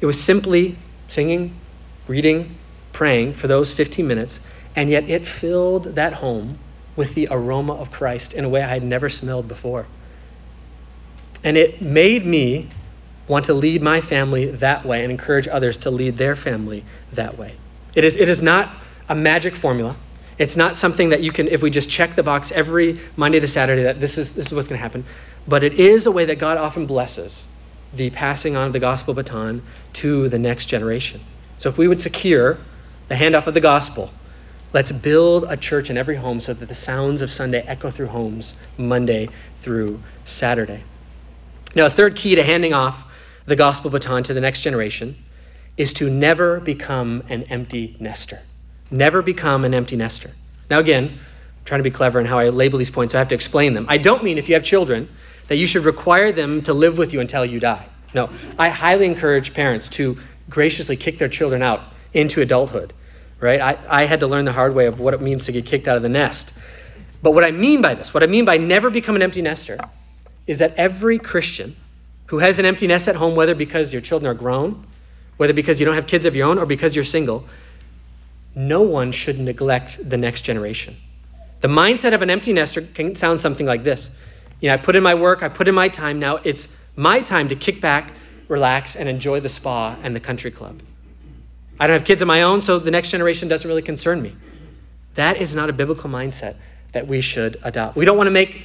It 0.00 0.06
was 0.06 0.20
simply 0.20 0.76
singing, 1.06 1.54
reading, 2.08 2.58
praying 2.96 3.34
for 3.34 3.46
those 3.46 3.70
15 3.74 4.06
minutes, 4.06 4.40
and 4.74 4.88
yet 4.88 5.06
it 5.10 5.26
filled 5.26 5.84
that 5.96 6.14
home 6.14 6.58
with 6.96 7.14
the 7.14 7.28
aroma 7.30 7.74
of 7.74 7.92
Christ 7.92 8.32
in 8.32 8.42
a 8.42 8.48
way 8.48 8.62
I 8.62 8.68
had 8.68 8.82
never 8.82 9.10
smelled 9.10 9.46
before. 9.46 9.86
And 11.44 11.58
it 11.58 11.82
made 11.82 12.24
me 12.24 12.70
want 13.28 13.44
to 13.44 13.52
lead 13.52 13.82
my 13.82 14.00
family 14.00 14.46
that 14.46 14.86
way 14.86 15.02
and 15.02 15.10
encourage 15.10 15.46
others 15.46 15.76
to 15.76 15.90
lead 15.90 16.16
their 16.16 16.34
family 16.34 16.86
that 17.12 17.36
way. 17.36 17.54
It 17.94 18.04
is, 18.04 18.16
it 18.16 18.30
is 18.30 18.40
not 18.40 18.74
a 19.10 19.14
magic 19.14 19.54
formula. 19.54 19.94
It's 20.38 20.56
not 20.56 20.78
something 20.78 21.10
that 21.10 21.22
you 21.22 21.32
can, 21.32 21.48
if 21.48 21.60
we 21.60 21.68
just 21.68 21.90
check 21.90 22.16
the 22.16 22.22
box 22.22 22.50
every 22.50 22.98
Monday 23.14 23.40
to 23.40 23.46
Saturday, 23.46 23.82
that 23.82 24.00
this 24.00 24.16
is, 24.16 24.34
this 24.34 24.46
is 24.46 24.54
what's 24.54 24.68
going 24.68 24.78
to 24.78 24.82
happen. 24.82 25.04
But 25.46 25.64
it 25.64 25.74
is 25.74 26.06
a 26.06 26.10
way 26.10 26.24
that 26.24 26.38
God 26.38 26.56
often 26.56 26.86
blesses 26.86 27.44
the 27.92 28.08
passing 28.08 28.56
on 28.56 28.68
of 28.68 28.72
the 28.72 28.80
gospel 28.80 29.12
baton 29.12 29.62
to 29.94 30.30
the 30.30 30.38
next 30.38 30.64
generation. 30.64 31.20
So 31.58 31.68
if 31.68 31.76
we 31.76 31.88
would 31.88 32.00
secure 32.00 32.56
the 33.08 33.14
handoff 33.14 33.46
of 33.46 33.54
the 33.54 33.60
gospel, 33.60 34.10
let's 34.72 34.92
build 34.92 35.44
a 35.48 35.56
church 35.56 35.90
in 35.90 35.96
every 35.96 36.16
home 36.16 36.40
so 36.40 36.52
that 36.52 36.66
the 36.66 36.74
sounds 36.74 37.22
of 37.22 37.30
Sunday 37.30 37.60
echo 37.66 37.90
through 37.90 38.06
homes 38.06 38.54
Monday 38.76 39.28
through 39.62 40.02
Saturday. 40.24 40.82
Now, 41.74 41.86
a 41.86 41.90
third 41.90 42.16
key 42.16 42.34
to 42.34 42.42
handing 42.42 42.72
off 42.72 43.04
the 43.46 43.56
gospel 43.56 43.90
baton 43.90 44.24
to 44.24 44.34
the 44.34 44.40
next 44.40 44.62
generation 44.62 45.16
is 45.76 45.92
to 45.94 46.10
never 46.10 46.60
become 46.60 47.22
an 47.28 47.44
empty 47.44 47.96
nester. 48.00 48.40
Never 48.90 49.22
become 49.22 49.64
an 49.64 49.74
empty 49.74 49.96
nester. 49.96 50.30
Now, 50.70 50.78
again, 50.78 51.04
I'm 51.04 51.64
trying 51.64 51.80
to 51.80 51.84
be 51.84 51.90
clever 51.90 52.18
in 52.18 52.26
how 52.26 52.38
I 52.38 52.48
label 52.48 52.78
these 52.78 52.90
points, 52.90 53.12
so 53.12 53.18
I 53.18 53.20
have 53.20 53.28
to 53.28 53.34
explain 53.34 53.74
them. 53.74 53.86
I 53.88 53.98
don't 53.98 54.24
mean 54.24 54.38
if 54.38 54.48
you 54.48 54.54
have 54.54 54.64
children 54.64 55.08
that 55.48 55.56
you 55.56 55.66
should 55.66 55.84
require 55.84 56.32
them 56.32 56.62
to 56.62 56.72
live 56.72 56.98
with 56.98 57.12
you 57.12 57.20
until 57.20 57.44
you 57.44 57.60
die. 57.60 57.86
No, 58.14 58.30
I 58.58 58.68
highly 58.68 59.06
encourage 59.06 59.54
parents 59.54 59.88
to 59.90 60.18
graciously 60.48 60.96
kick 60.96 61.18
their 61.18 61.28
children 61.28 61.62
out 61.62 61.82
into 62.16 62.40
adulthood, 62.40 62.92
right? 63.40 63.60
I, 63.60 64.02
I 64.02 64.04
had 64.04 64.20
to 64.20 64.26
learn 64.26 64.46
the 64.46 64.52
hard 64.52 64.74
way 64.74 64.86
of 64.86 64.98
what 64.98 65.12
it 65.12 65.20
means 65.20 65.44
to 65.44 65.52
get 65.52 65.66
kicked 65.66 65.86
out 65.86 65.96
of 65.96 66.02
the 66.02 66.08
nest. 66.08 66.50
But 67.22 67.32
what 67.32 67.44
I 67.44 67.50
mean 67.50 67.82
by 67.82 67.94
this, 67.94 68.14
what 68.14 68.22
I 68.22 68.26
mean 68.26 68.46
by 68.46 68.56
never 68.56 68.88
become 68.88 69.16
an 69.16 69.22
empty 69.22 69.42
nester, 69.42 69.78
is 70.46 70.58
that 70.60 70.74
every 70.76 71.18
Christian 71.18 71.76
who 72.26 72.38
has 72.38 72.58
an 72.58 72.64
empty 72.64 72.86
nest 72.86 73.06
at 73.06 73.16
home, 73.16 73.34
whether 73.36 73.54
because 73.54 73.92
your 73.92 74.00
children 74.00 74.30
are 74.30 74.34
grown, 74.34 74.86
whether 75.36 75.52
because 75.52 75.78
you 75.78 75.84
don't 75.84 75.94
have 75.94 76.06
kids 76.06 76.24
of 76.24 76.34
your 76.34 76.48
own, 76.48 76.58
or 76.58 76.66
because 76.66 76.94
you're 76.96 77.04
single, 77.04 77.46
no 78.54 78.80
one 78.80 79.12
should 79.12 79.38
neglect 79.38 79.98
the 80.08 80.16
next 80.16 80.42
generation. 80.42 80.96
The 81.60 81.68
mindset 81.68 82.14
of 82.14 82.22
an 82.22 82.30
empty 82.30 82.52
nester 82.54 82.80
can 82.80 83.14
sound 83.14 83.40
something 83.40 83.66
like 83.66 83.84
this. 83.84 84.08
You 84.60 84.68
know, 84.68 84.74
I 84.74 84.78
put 84.78 84.96
in 84.96 85.02
my 85.02 85.14
work, 85.14 85.42
I 85.42 85.48
put 85.48 85.68
in 85.68 85.74
my 85.74 85.88
time, 85.88 86.18
now 86.18 86.36
it's 86.36 86.66
my 86.96 87.20
time 87.20 87.48
to 87.48 87.56
kick 87.56 87.82
back, 87.82 88.12
relax, 88.48 88.96
and 88.96 89.08
enjoy 89.08 89.40
the 89.40 89.50
spa 89.50 89.96
and 90.02 90.16
the 90.16 90.20
country 90.20 90.50
club. 90.50 90.80
I 91.78 91.86
don't 91.86 91.98
have 91.98 92.06
kids 92.06 92.22
of 92.22 92.28
my 92.28 92.42
own, 92.42 92.60
so 92.60 92.78
the 92.78 92.90
next 92.90 93.10
generation 93.10 93.48
doesn't 93.48 93.68
really 93.68 93.82
concern 93.82 94.22
me. 94.22 94.34
That 95.14 95.38
is 95.38 95.54
not 95.54 95.70
a 95.70 95.72
biblical 95.72 96.08
mindset 96.08 96.56
that 96.92 97.06
we 97.06 97.20
should 97.20 97.58
adopt. 97.62 97.96
We 97.96 98.04
don't 98.04 98.16
want 98.16 98.28
to 98.28 98.32
make 98.32 98.64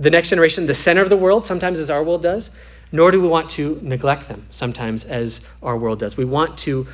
the 0.00 0.10
next 0.10 0.28
generation 0.28 0.66
the 0.66 0.74
center 0.74 1.02
of 1.02 1.10
the 1.10 1.16
world, 1.16 1.46
sometimes 1.46 1.78
as 1.78 1.90
our 1.90 2.02
world 2.02 2.22
does, 2.22 2.50
nor 2.90 3.10
do 3.10 3.20
we 3.20 3.28
want 3.28 3.50
to 3.50 3.78
neglect 3.82 4.28
them 4.28 4.46
sometimes 4.50 5.04
as 5.04 5.40
our 5.62 5.76
world 5.76 6.00
does. 6.00 6.16
We 6.16 6.24
want 6.24 6.58
to 6.58 6.88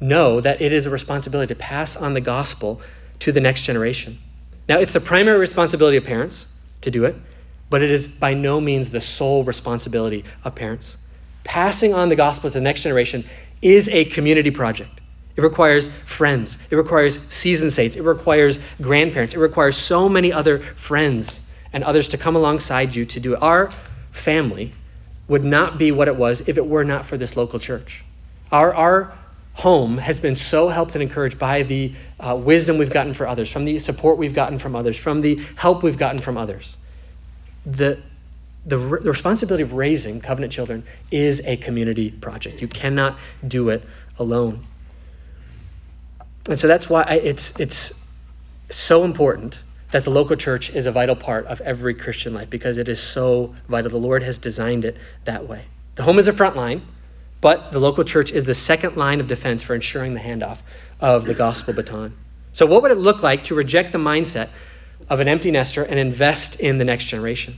know 0.00 0.40
that 0.40 0.60
it 0.60 0.72
is 0.72 0.86
a 0.86 0.90
responsibility 0.90 1.54
to 1.54 1.58
pass 1.58 1.96
on 1.96 2.14
the 2.14 2.20
gospel 2.20 2.80
to 3.20 3.32
the 3.32 3.40
next 3.40 3.62
generation. 3.62 4.18
Now, 4.68 4.78
it's 4.78 4.92
the 4.92 5.00
primary 5.00 5.38
responsibility 5.38 5.96
of 5.96 6.04
parents 6.04 6.46
to 6.82 6.90
do 6.90 7.04
it, 7.04 7.16
but 7.68 7.82
it 7.82 7.90
is 7.90 8.06
by 8.06 8.34
no 8.34 8.60
means 8.60 8.90
the 8.90 9.00
sole 9.00 9.44
responsibility 9.44 10.24
of 10.44 10.54
parents. 10.54 10.96
Passing 11.44 11.94
on 11.94 12.08
the 12.08 12.16
gospel 12.16 12.50
to 12.50 12.54
the 12.54 12.62
next 12.62 12.82
generation 12.82 13.24
is 13.62 13.88
a 13.88 14.04
community 14.06 14.50
project. 14.50 15.00
It 15.36 15.42
requires 15.42 15.88
friends. 16.06 16.58
It 16.70 16.76
requires 16.76 17.18
seasoned 17.30 17.72
saints. 17.72 17.96
It 17.96 18.02
requires 18.02 18.58
grandparents. 18.80 19.34
It 19.34 19.38
requires 19.38 19.76
so 19.76 20.08
many 20.08 20.32
other 20.32 20.60
friends 20.76 21.40
and 21.72 21.84
others 21.84 22.08
to 22.08 22.18
come 22.18 22.36
alongside 22.36 22.94
you 22.94 23.04
to 23.06 23.20
do 23.20 23.34
it. 23.34 23.42
Our 23.42 23.70
family 24.12 24.74
would 25.28 25.44
not 25.44 25.78
be 25.78 25.92
what 25.92 26.08
it 26.08 26.16
was 26.16 26.42
if 26.48 26.58
it 26.58 26.66
were 26.66 26.84
not 26.84 27.06
for 27.06 27.16
this 27.16 27.36
local 27.36 27.58
church. 27.58 28.04
Our, 28.50 28.74
our 28.74 29.18
home 29.54 29.98
has 29.98 30.18
been 30.18 30.34
so 30.34 30.68
helped 30.68 30.94
and 30.94 31.02
encouraged 31.02 31.38
by 31.38 31.62
the 31.62 31.92
uh, 32.18 32.34
wisdom 32.34 32.78
we've 32.78 32.90
gotten 32.90 33.14
from 33.14 33.28
others, 33.28 33.50
from 33.50 33.64
the 33.64 33.78
support 33.78 34.18
we've 34.18 34.34
gotten 34.34 34.58
from 34.58 34.74
others, 34.74 34.96
from 34.96 35.20
the 35.20 35.40
help 35.54 35.82
we've 35.82 35.98
gotten 35.98 36.18
from 36.18 36.36
others. 36.36 36.76
The, 37.66 38.00
the, 38.64 38.76
the 38.76 39.10
responsibility 39.10 39.62
of 39.62 39.72
raising 39.72 40.20
covenant 40.20 40.52
children 40.52 40.84
is 41.10 41.40
a 41.44 41.56
community 41.56 42.10
project. 42.10 42.60
You 42.60 42.68
cannot 42.68 43.18
do 43.46 43.70
it 43.70 43.82
alone. 44.18 44.66
And 46.46 46.58
so 46.58 46.66
that's 46.66 46.88
why 46.88 47.02
it's, 47.02 47.58
it's 47.58 47.92
so 48.70 49.04
important 49.04 49.58
that 49.92 50.04
the 50.04 50.10
local 50.10 50.36
church 50.36 50.70
is 50.70 50.86
a 50.86 50.92
vital 50.92 51.16
part 51.16 51.46
of 51.46 51.60
every 51.60 51.94
Christian 51.94 52.34
life 52.34 52.48
because 52.48 52.78
it 52.78 52.88
is 52.88 53.00
so 53.00 53.54
vital. 53.68 53.90
The 53.90 53.96
Lord 53.96 54.22
has 54.22 54.38
designed 54.38 54.84
it 54.84 54.96
that 55.24 55.48
way. 55.48 55.64
The 55.96 56.02
home 56.02 56.18
is 56.18 56.28
a 56.28 56.32
front 56.32 56.56
line, 56.56 56.82
but 57.40 57.72
the 57.72 57.80
local 57.80 58.04
church 58.04 58.30
is 58.30 58.44
the 58.44 58.54
second 58.54 58.96
line 58.96 59.20
of 59.20 59.26
defense 59.26 59.62
for 59.62 59.74
ensuring 59.74 60.14
the 60.14 60.20
handoff 60.20 60.58
of 61.00 61.24
the 61.24 61.34
gospel 61.34 61.74
baton. 61.74 62.16
So, 62.52 62.66
what 62.66 62.82
would 62.82 62.90
it 62.90 62.98
look 62.98 63.22
like 63.22 63.44
to 63.44 63.54
reject 63.54 63.92
the 63.92 63.98
mindset 63.98 64.48
of 65.08 65.20
an 65.20 65.28
empty 65.28 65.50
nester 65.50 65.82
and 65.82 65.98
invest 65.98 66.60
in 66.60 66.78
the 66.78 66.84
next 66.84 67.04
generation? 67.04 67.56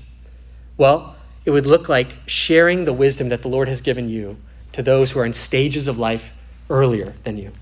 Well, 0.83 1.15
it 1.45 1.53
would 1.53 1.65
look 1.65 1.89
like 1.89 2.09
sharing 2.27 2.85
the 2.85 2.93
wisdom 2.93 3.29
that 3.29 3.43
the 3.43 3.47
Lord 3.47 3.69
has 3.69 3.83
given 3.83 4.09
you 4.09 4.37
to 4.73 4.83
those 4.83 5.13
who 5.13 5.21
are 5.21 5.25
in 5.25 5.33
stages 5.33 5.87
of 5.87 5.97
life 5.97 6.33
earlier 6.69 7.15
than 7.23 7.39
you. 7.39 7.53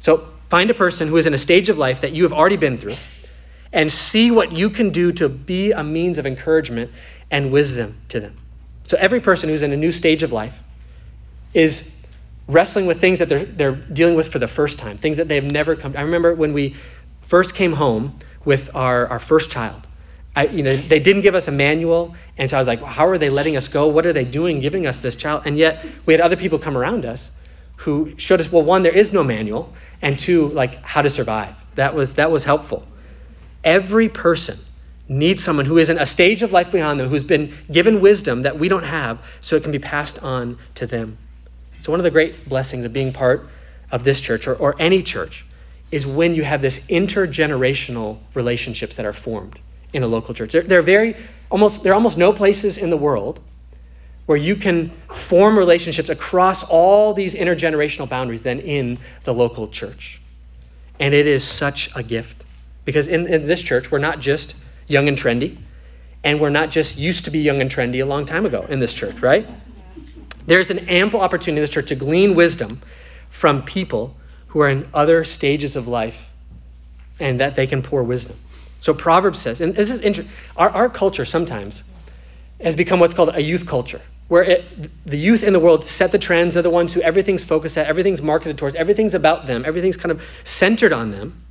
So, 0.00 0.26
find 0.50 0.68
a 0.72 0.74
person 0.74 1.06
who 1.06 1.16
is 1.16 1.28
in 1.28 1.34
a 1.34 1.38
stage 1.38 1.68
of 1.68 1.78
life 1.78 2.00
that 2.00 2.10
you 2.14 2.24
have 2.24 2.32
already 2.32 2.56
been 2.56 2.78
through 2.78 2.96
and 3.72 3.92
see 3.92 4.32
what 4.32 4.50
you 4.50 4.70
can 4.70 4.90
do 4.90 5.12
to 5.12 5.28
be 5.28 5.70
a 5.70 5.84
means 5.84 6.18
of 6.18 6.26
encouragement 6.26 6.90
and 7.30 7.52
wisdom 7.52 7.96
to 8.08 8.18
them. 8.18 8.36
So, 8.88 8.96
every 8.98 9.20
person 9.20 9.50
who's 9.50 9.62
in 9.62 9.70
a 9.70 9.76
new 9.76 9.92
stage 9.92 10.24
of 10.24 10.32
life 10.32 10.54
is 11.52 11.94
wrestling 12.48 12.86
with 12.86 13.00
things 13.00 13.20
that 13.20 13.28
they're, 13.28 13.44
they're 13.44 13.76
dealing 13.76 14.16
with 14.16 14.32
for 14.32 14.40
the 14.40 14.48
first 14.48 14.80
time, 14.80 14.98
things 14.98 15.18
that 15.18 15.28
they've 15.28 15.48
never 15.48 15.76
come. 15.76 15.96
I 15.96 16.00
remember 16.00 16.34
when 16.34 16.52
we 16.52 16.74
first 17.28 17.54
came 17.54 17.72
home 17.72 18.18
with 18.44 18.74
our, 18.74 19.06
our 19.06 19.20
first 19.20 19.52
child. 19.52 19.86
I, 20.36 20.46
you 20.46 20.62
know, 20.64 20.76
they 20.76 20.98
didn't 20.98 21.22
give 21.22 21.34
us 21.34 21.46
a 21.46 21.52
manual, 21.52 22.16
and 22.36 22.50
so 22.50 22.56
I 22.56 22.58
was 22.58 22.66
like, 22.66 22.80
well, 22.80 22.90
how 22.90 23.06
are 23.06 23.18
they 23.18 23.30
letting 23.30 23.56
us 23.56 23.68
go? 23.68 23.86
What 23.86 24.04
are 24.04 24.12
they 24.12 24.24
doing 24.24 24.60
giving 24.60 24.86
us 24.86 25.00
this 25.00 25.14
child? 25.14 25.42
And 25.44 25.56
yet 25.56 25.84
we 26.06 26.12
had 26.12 26.20
other 26.20 26.36
people 26.36 26.58
come 26.58 26.76
around 26.76 27.04
us 27.04 27.30
who 27.76 28.14
showed 28.16 28.40
us, 28.40 28.50
well, 28.50 28.62
one, 28.62 28.82
there 28.82 28.96
is 28.96 29.12
no 29.12 29.22
manual, 29.22 29.72
and 30.02 30.18
two, 30.18 30.48
like 30.48 30.82
how 30.82 31.02
to 31.02 31.10
survive. 31.10 31.54
That 31.76 31.94
was 31.94 32.14
that 32.14 32.30
was 32.30 32.42
helpful. 32.44 32.86
Every 33.62 34.08
person 34.08 34.58
needs 35.08 35.42
someone 35.44 35.66
who 35.66 35.78
is 35.78 35.90
in 35.90 35.98
a 35.98 36.06
stage 36.06 36.42
of 36.42 36.52
life 36.52 36.72
beyond 36.72 36.98
them, 36.98 37.08
who's 37.08 37.24
been 37.24 37.54
given 37.70 38.00
wisdom 38.00 38.42
that 38.42 38.58
we 38.58 38.68
don't 38.68 38.84
have, 38.84 39.20
so 39.40 39.54
it 39.56 39.62
can 39.62 39.72
be 39.72 39.78
passed 39.78 40.22
on 40.22 40.58
to 40.76 40.86
them. 40.86 41.16
So, 41.82 41.92
one 41.92 42.00
of 42.00 42.04
the 42.04 42.10
great 42.10 42.48
blessings 42.48 42.84
of 42.84 42.92
being 42.92 43.12
part 43.12 43.48
of 43.92 44.02
this 44.02 44.20
church 44.20 44.48
or, 44.48 44.56
or 44.56 44.74
any 44.80 45.02
church 45.02 45.44
is 45.92 46.06
when 46.06 46.34
you 46.34 46.42
have 46.42 46.60
this 46.60 46.78
intergenerational 46.86 48.18
relationships 48.34 48.96
that 48.96 49.06
are 49.06 49.12
formed 49.12 49.60
in 49.94 50.02
a 50.02 50.06
local 50.06 50.34
church. 50.34 50.52
There, 50.52 50.62
there, 50.62 50.80
are 50.80 50.82
very 50.82 51.16
almost 51.50 51.82
there 51.82 51.92
are 51.92 51.94
almost 51.94 52.18
no 52.18 52.32
places 52.32 52.76
in 52.76 52.90
the 52.90 52.96
world 52.96 53.40
where 54.26 54.38
you 54.38 54.56
can 54.56 54.90
form 55.14 55.56
relationships 55.56 56.08
across 56.08 56.64
all 56.64 57.14
these 57.14 57.34
intergenerational 57.34 58.08
boundaries 58.08 58.42
than 58.42 58.60
in 58.60 58.98
the 59.24 59.32
local 59.32 59.68
church. 59.68 60.20
And 60.98 61.14
it 61.14 61.26
is 61.26 61.44
such 61.44 61.90
a 61.94 62.02
gift. 62.02 62.42
Because 62.84 63.06
in, 63.08 63.26
in 63.26 63.46
this 63.46 63.60
church, 63.60 63.90
we're 63.90 63.98
not 63.98 64.20
just 64.20 64.54
young 64.86 65.08
and 65.08 65.16
trendy, 65.16 65.56
and 66.22 66.40
we're 66.40 66.50
not 66.50 66.70
just 66.70 66.96
used 66.96 67.26
to 67.26 67.30
be 67.30 67.40
young 67.40 67.60
and 67.60 67.70
trendy 67.70 68.02
a 68.02 68.06
long 68.06 68.24
time 68.26 68.46
ago 68.46 68.64
in 68.68 68.80
this 68.80 68.94
church, 68.94 69.20
right? 69.20 69.46
There's 70.46 70.70
an 70.70 70.88
ample 70.90 71.20
opportunity 71.20 71.58
in 71.58 71.62
this 71.62 71.70
church 71.70 71.88
to 71.88 71.94
glean 71.94 72.34
wisdom 72.34 72.80
from 73.30 73.62
people 73.62 74.16
who 74.48 74.60
are 74.60 74.70
in 74.70 74.88
other 74.94 75.24
stages 75.24 75.76
of 75.76 75.88
life 75.88 76.18
and 77.20 77.40
that 77.40 77.56
they 77.56 77.66
can 77.66 77.82
pour 77.82 78.02
wisdom. 78.02 78.36
So 78.84 78.92
Proverbs 78.92 79.40
says, 79.40 79.62
and 79.62 79.74
this 79.74 79.88
is 79.88 80.02
interesting, 80.02 80.30
our, 80.58 80.68
our 80.68 80.90
culture 80.90 81.24
sometimes 81.24 81.82
has 82.60 82.74
become 82.74 83.00
what's 83.00 83.14
called 83.14 83.34
a 83.34 83.40
youth 83.40 83.66
culture, 83.66 84.02
where 84.28 84.44
it, 84.44 85.06
the 85.06 85.16
youth 85.16 85.42
in 85.42 85.54
the 85.54 85.58
world 85.58 85.86
set 85.86 86.12
the 86.12 86.18
trends, 86.18 86.54
are 86.54 86.60
the 86.60 86.68
ones 86.68 86.92
who 86.92 87.00
everything's 87.00 87.42
focused 87.42 87.78
at, 87.78 87.86
everything's 87.86 88.20
marketed 88.20 88.58
towards, 88.58 88.76
everything's 88.76 89.14
about 89.14 89.46
them, 89.46 89.64
everything's 89.64 89.96
kind 89.96 90.12
of 90.12 90.20
centered 90.44 90.92
on 90.92 91.12
them. 91.12 91.46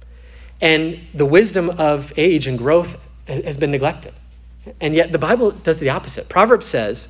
And 0.62 1.00
the 1.16 1.26
wisdom 1.26 1.72
of 1.72 2.14
age 2.18 2.46
and 2.46 2.56
growth 2.56 2.98
has 3.26 3.58
been 3.58 3.72
neglected. 3.72 4.14
And 4.80 4.94
yet 4.94 5.12
the 5.12 5.18
Bible 5.18 5.50
does 5.50 5.80
the 5.80 5.90
opposite. 5.90 6.30
Proverbs 6.30 6.68
says, 6.68 7.08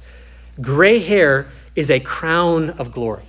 gray 0.62 0.99
hair 0.99 1.51
is 1.75 1.91
a 1.91 1.99
crown 1.99 2.69
of 2.69 2.93
glory. 2.93 3.25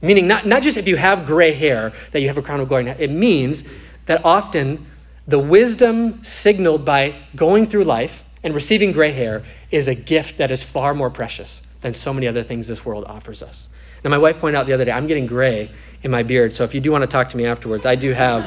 Meaning, 0.00 0.26
not, 0.26 0.46
not 0.46 0.62
just 0.62 0.78
if 0.78 0.88
you 0.88 0.96
have 0.96 1.26
gray 1.26 1.52
hair 1.52 1.92
that 2.12 2.22
you 2.22 2.28
have 2.28 2.38
a 2.38 2.42
crown 2.42 2.60
of 2.60 2.68
glory. 2.68 2.88
It 2.88 3.10
means 3.10 3.62
that 4.06 4.24
often 4.24 4.86
the 5.30 5.38
wisdom 5.38 6.24
signaled 6.24 6.84
by 6.84 7.14
going 7.36 7.66
through 7.66 7.84
life 7.84 8.24
and 8.42 8.52
receiving 8.52 8.90
gray 8.90 9.12
hair 9.12 9.44
is 9.70 9.86
a 9.86 9.94
gift 9.94 10.38
that 10.38 10.50
is 10.50 10.60
far 10.60 10.92
more 10.92 11.08
precious 11.08 11.62
than 11.82 11.94
so 11.94 12.12
many 12.12 12.26
other 12.26 12.42
things 12.42 12.66
this 12.66 12.84
world 12.84 13.04
offers 13.04 13.40
us. 13.40 13.68
Now, 14.02 14.10
my 14.10 14.18
wife 14.18 14.40
pointed 14.40 14.58
out 14.58 14.66
the 14.66 14.72
other 14.72 14.84
day, 14.84 14.90
I'm 14.90 15.06
getting 15.06 15.26
gray 15.26 15.70
in 16.02 16.10
my 16.10 16.24
beard, 16.24 16.52
so 16.52 16.64
if 16.64 16.74
you 16.74 16.80
do 16.80 16.90
want 16.90 17.02
to 17.02 17.06
talk 17.06 17.30
to 17.30 17.36
me 17.36 17.46
afterwards, 17.46 17.86
I 17.86 17.94
do 17.94 18.12
have 18.12 18.42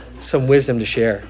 some 0.20 0.46
wisdom 0.46 0.78
to 0.80 0.84
share. 0.84 1.26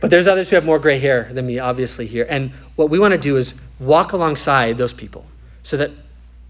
But 0.00 0.10
there's 0.10 0.26
others 0.26 0.48
who 0.48 0.56
have 0.56 0.64
more 0.64 0.78
gray 0.78 0.98
hair 0.98 1.30
than 1.30 1.46
me, 1.46 1.58
obviously, 1.58 2.06
here. 2.06 2.26
And 2.28 2.52
what 2.76 2.88
we 2.88 2.98
want 2.98 3.12
to 3.12 3.18
do 3.18 3.36
is 3.36 3.54
walk 3.80 4.12
alongside 4.12 4.78
those 4.78 4.92
people 4.94 5.26
so 5.62 5.76
that 5.76 5.90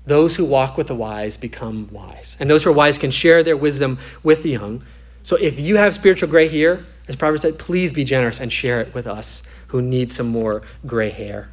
those 0.07 0.37
who 0.37 0.45
walk 0.45 0.77
with 0.77 0.87
the 0.87 0.95
wise 0.95 1.37
become 1.37 1.89
wise. 1.91 2.37
And 2.39 2.49
those 2.49 2.63
who 2.63 2.71
are 2.71 2.75
wise 2.75 2.99
can 2.99 3.11
share 3.11 3.43
their 3.43 3.57
wisdom 3.57 3.99
with 4.23 4.43
the 4.45 4.51
young. 4.51 4.85
So 5.25 5.37
if 5.37 5.59
you 5.59 5.77
have 5.77 5.95
spiritual 5.95 6.29
gray 6.29 6.49
hair, 6.49 6.85
as 7.09 7.17
Proverbs 7.17 7.43
said, 7.43 7.59
please 7.59 7.93
be 7.93 8.05
generous 8.05 8.41
and 8.41 8.53
share 8.53 8.81
it 8.83 8.95
with 8.95 9.07
us 9.07 9.43
who 9.69 9.83
need 9.83 10.13
some 10.13 10.29
more 10.29 10.63
gray 10.87 11.11
hair. 11.11 11.49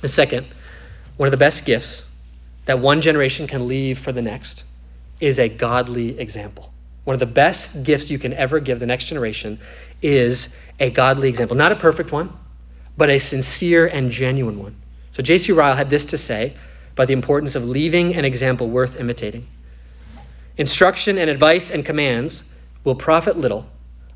The 0.00 0.08
second, 0.08 0.46
one 1.16 1.26
of 1.26 1.30
the 1.30 1.36
best 1.36 1.64
gifts 1.64 2.02
that 2.64 2.78
one 2.78 3.00
generation 3.00 3.46
can 3.46 3.68
leave 3.68 3.98
for 3.98 4.12
the 4.12 4.22
next 4.22 4.64
is 5.20 5.38
a 5.38 5.48
godly 5.48 6.18
example. 6.18 6.72
One 7.04 7.14
of 7.14 7.20
the 7.20 7.26
best 7.26 7.82
gifts 7.82 8.10
you 8.10 8.18
can 8.18 8.32
ever 8.32 8.58
give 8.58 8.80
the 8.80 8.86
next 8.86 9.04
generation 9.04 9.58
is 10.00 10.54
a 10.80 10.90
godly 10.90 11.28
example. 11.28 11.56
Not 11.56 11.72
a 11.72 11.76
perfect 11.76 12.10
one, 12.10 12.32
but 12.96 13.10
a 13.10 13.18
sincere 13.18 13.86
and 13.86 14.10
genuine 14.10 14.58
one. 14.58 14.76
So 15.12 15.22
J.C. 15.22 15.52
Ryle 15.52 15.74
had 15.74 15.90
this 15.90 16.06
to 16.06 16.18
say 16.18 16.54
about 16.92 17.08
the 17.08 17.14
importance 17.14 17.54
of 17.54 17.64
leaving 17.64 18.14
an 18.14 18.24
example 18.24 18.68
worth 18.68 18.98
imitating. 18.98 19.46
Instruction 20.56 21.18
and 21.18 21.30
advice 21.30 21.70
and 21.70 21.84
commands 21.84 22.42
will 22.84 22.94
profit 22.94 23.38
little 23.38 23.66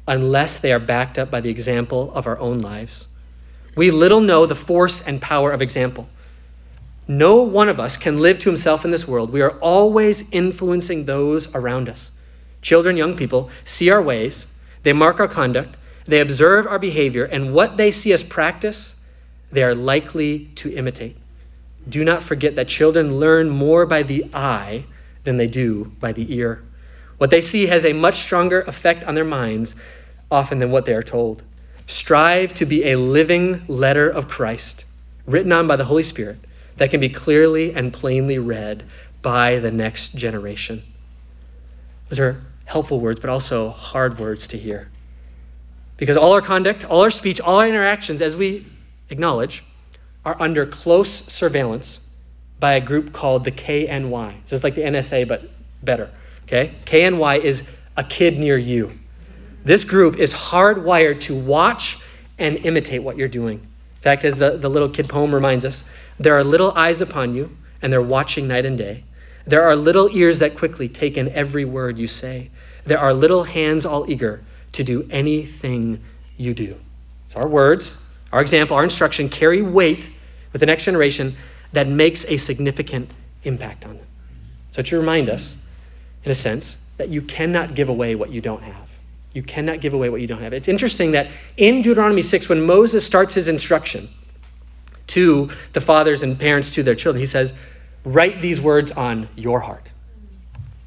unless 0.07 0.59
they 0.59 0.73
are 0.73 0.81
backed 0.81 1.19
up 1.19 1.31
by 1.31 1.41
the 1.41 1.51
example 1.51 2.13
of 2.15 2.27
our 2.27 2.39
own 2.39 2.61
lives. 2.61 3.07
We 3.77 3.91
little 3.91 4.21
know 4.21 4.47
the 4.47 4.55
force 4.55 5.01
and 5.01 5.21
power 5.21 5.53
of 5.53 5.63
example. 5.63 6.09
No 7.09 7.43
one 7.43 7.69
of 7.69 7.81
us 7.81 7.97
can 7.97 8.21
live 8.21 8.39
to 8.41 8.51
himself 8.51 8.85
in 8.85 8.91
this 8.91 9.09
world. 9.09 9.31
We 9.31 9.43
are 9.43 9.59
always 9.59 10.25
influencing 10.31 11.05
those 11.05 11.53
around 11.55 11.89
us. 11.89 12.11
Children, 12.61 12.97
young 12.97 13.17
people 13.17 13.51
see 13.65 13.91
our 13.91 14.03
ways, 14.03 14.47
they 14.83 14.93
mark 14.93 15.19
our 15.21 15.29
conduct, 15.29 15.77
they 16.07 16.21
observe 16.21 16.67
our 16.67 16.79
behavior, 16.79 17.25
and 17.25 17.53
what 17.53 17.77
they 17.77 17.91
see 17.91 18.13
us 18.13 18.23
practice, 18.23 18.95
they 19.51 19.63
are 19.63 19.75
likely 19.75 20.51
to 20.57 20.73
imitate. 20.75 21.17
Do 21.89 22.05
not 22.05 22.23
forget 22.23 22.57
that 22.57 22.69
children 22.69 23.19
learn 23.19 23.49
more 23.49 23.87
by 23.87 24.03
the 24.05 24.27
eye 24.33 24.85
than 25.25 25.37
they 25.37 25.49
do 25.49 25.93
by 25.99 26.13
the 26.13 26.35
ear. 26.35 26.63
What 27.23 27.31
they 27.31 27.41
see 27.41 27.67
has 27.67 27.85
a 27.85 27.93
much 27.93 28.19
stronger 28.19 28.63
effect 28.63 29.05
on 29.05 29.15
their 29.15 29.25
minds 29.25 29.77
often 30.29 30.59
than 30.59 30.73
what 30.73 30.87
they 30.87 30.95
are 30.95 31.05
told. 31.05 31.45
Strive 31.87 32.53
to 32.55 32.67
be 32.67 32.91
a 32.91 32.97
living 32.97 33.63
letter 33.69 34.11
of 34.11 34.27
Christ, 34.27 34.85
written 35.25 35.53
on 35.53 35.69
by 35.69 35.77
the 35.77 35.85
Holy 35.85 36.03
Spirit, 36.03 36.41
that 36.79 36.91
can 36.91 36.99
be 36.99 37.09
clearly 37.09 37.75
and 37.75 37.93
plainly 37.93 38.41
read 38.41 38.83
by 39.23 39.61
the 39.61 39.71
next 39.71 40.17
generation. 40.17 40.83
Those 42.09 42.19
are 42.19 42.43
helpful 42.65 42.99
words, 42.99 43.21
but 43.21 43.31
also 43.31 43.71
hard 43.71 44.19
words 44.19 44.49
to 44.49 44.59
hear. 44.59 44.89
Because 45.99 46.17
all 46.17 46.33
our 46.33 46.43
conduct, 46.43 46.85
all 46.85 47.03
our 47.03 47.11
speech, 47.11 47.41
all 47.41 47.61
our 47.61 47.69
interactions, 47.69 48.21
as 48.21 48.35
we 48.35 48.67
acknowledge, 49.11 49.63
are 50.25 50.43
under 50.43 50.67
close 50.67 51.09
surveillance 51.33 52.01
by 52.59 52.73
a 52.73 52.81
group 52.81 53.13
called 53.13 53.45
the 53.45 53.53
KNY. 53.53 54.35
So 54.47 54.57
it's 54.57 54.65
like 54.65 54.75
the 54.75 54.83
NSA, 54.83 55.29
but 55.29 55.49
better. 55.85 56.11
Okay? 56.45 56.75
KNY 56.85 57.43
is 57.43 57.63
a 57.97 58.05
kid 58.05 58.39
near 58.39 58.57
you. 58.59 58.93
This 59.65 59.85
group 59.85 60.17
is 60.17 60.33
hardwired 60.33 61.21
to 61.23 61.37
watch 61.37 61.99
and 62.39 62.57
imitate 62.59 63.03
what 63.03 63.17
you're 63.17 63.29
doing. 63.29 63.59
In 63.59 64.03
fact, 64.03 64.25
as 64.25 64.37
the, 64.37 64.57
the 64.57 64.69
little 64.69 64.89
kid 64.89 65.09
poem 65.09 65.35
reminds 65.35 65.65
us, 65.65 65.85
there 66.19 66.37
are 66.37 66.43
little 66.43 66.73
eyes 66.73 67.01
upon 67.01 67.35
you, 67.35 67.57
and 67.81 67.93
they're 67.93 68.03
watching 68.03 68.49
night 68.49 68.67
and 68.67 68.77
day. 68.77 69.05
There 69.47 69.63
are 69.63 69.77
little 69.77 70.09
ears 70.17 70.39
that 70.41 70.57
quickly 70.57 70.89
take 70.89 71.17
in 71.17 71.29
every 71.31 71.65
word 71.65 71.99
you 71.99 72.07
say. 72.07 72.51
There 72.85 72.99
are 72.99 73.15
little 73.15 73.45
hands 73.45 73.87
all 73.87 74.11
eager 74.11 74.43
to 74.73 74.85
do 74.85 75.07
anything 75.11 76.03
you 76.37 76.55
do. 76.55 76.77
So 77.31 77.41
our 77.41 77.49
words, 77.49 77.97
our 78.33 78.41
example, 78.41 78.77
our 78.77 78.85
instruction 78.85 79.29
carry 79.29 79.63
weight 79.63 80.11
with 80.53 80.61
the 80.61 80.67
next 80.67 80.85
generation 80.85 81.37
that 81.73 81.89
makes 81.89 82.25
a 82.27 82.37
significant 82.37 83.11
impact 83.45 83.85
on 83.85 83.97
them. 83.97 84.07
So 84.73 84.83
to 84.83 84.99
remind 84.99 85.29
us, 85.29 85.55
in 86.25 86.31
a 86.31 86.35
sense, 86.35 86.77
that 86.99 87.09
you 87.09 87.23
cannot 87.23 87.75
give 87.75 87.89
away 87.89 88.15
what 88.15 88.31
you 88.31 88.41
don't 88.41 88.63
have. 88.63 88.89
You 89.33 89.43
cannot 89.43 89.81
give 89.81 89.95
away 89.95 90.11
what 90.11 90.21
you 90.21 90.27
don't 90.27 90.43
have. 90.43 90.53
It's 90.53 90.69
interesting 90.69 91.13
that 91.13 91.29
in 91.57 91.83
Deuteronomy 91.83 92.23
6, 92.23 92.49
when 92.49 92.63
Moses 92.63 93.05
starts 93.05 93.35
his 93.35 93.49
instruction 93.49 94.09
to 95.09 95.51
the 95.73 95.81
fathers 95.81 96.23
and 96.23 96.39
parents 96.39 96.71
to 96.71 96.83
their 96.83 96.95
children, 96.95 97.21
he 97.21 97.27
says, 97.27 97.55
Write 98.05 98.43
these 98.43 98.61
words 98.61 98.93
on 98.93 99.29
your 99.37 99.61
heart. 99.61 99.89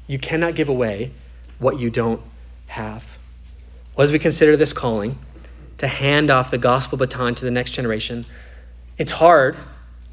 You 0.06 0.18
cannot 0.18 0.54
give 0.54 0.68
away 0.68 1.10
what 1.58 1.78
you 1.78 1.90
don't 1.90 2.20
have. 2.66 3.04
Well, 3.96 4.04
as 4.04 4.12
we 4.12 4.18
consider 4.18 4.56
this 4.56 4.72
calling 4.72 5.18
to 5.78 5.88
hand 5.88 6.30
off 6.30 6.50
the 6.50 6.58
gospel 6.58 6.98
baton 6.98 7.34
to 7.34 7.44
the 7.44 7.50
next 7.50 7.72
generation, 7.72 8.26
it's 8.98 9.12
hard 9.12 9.56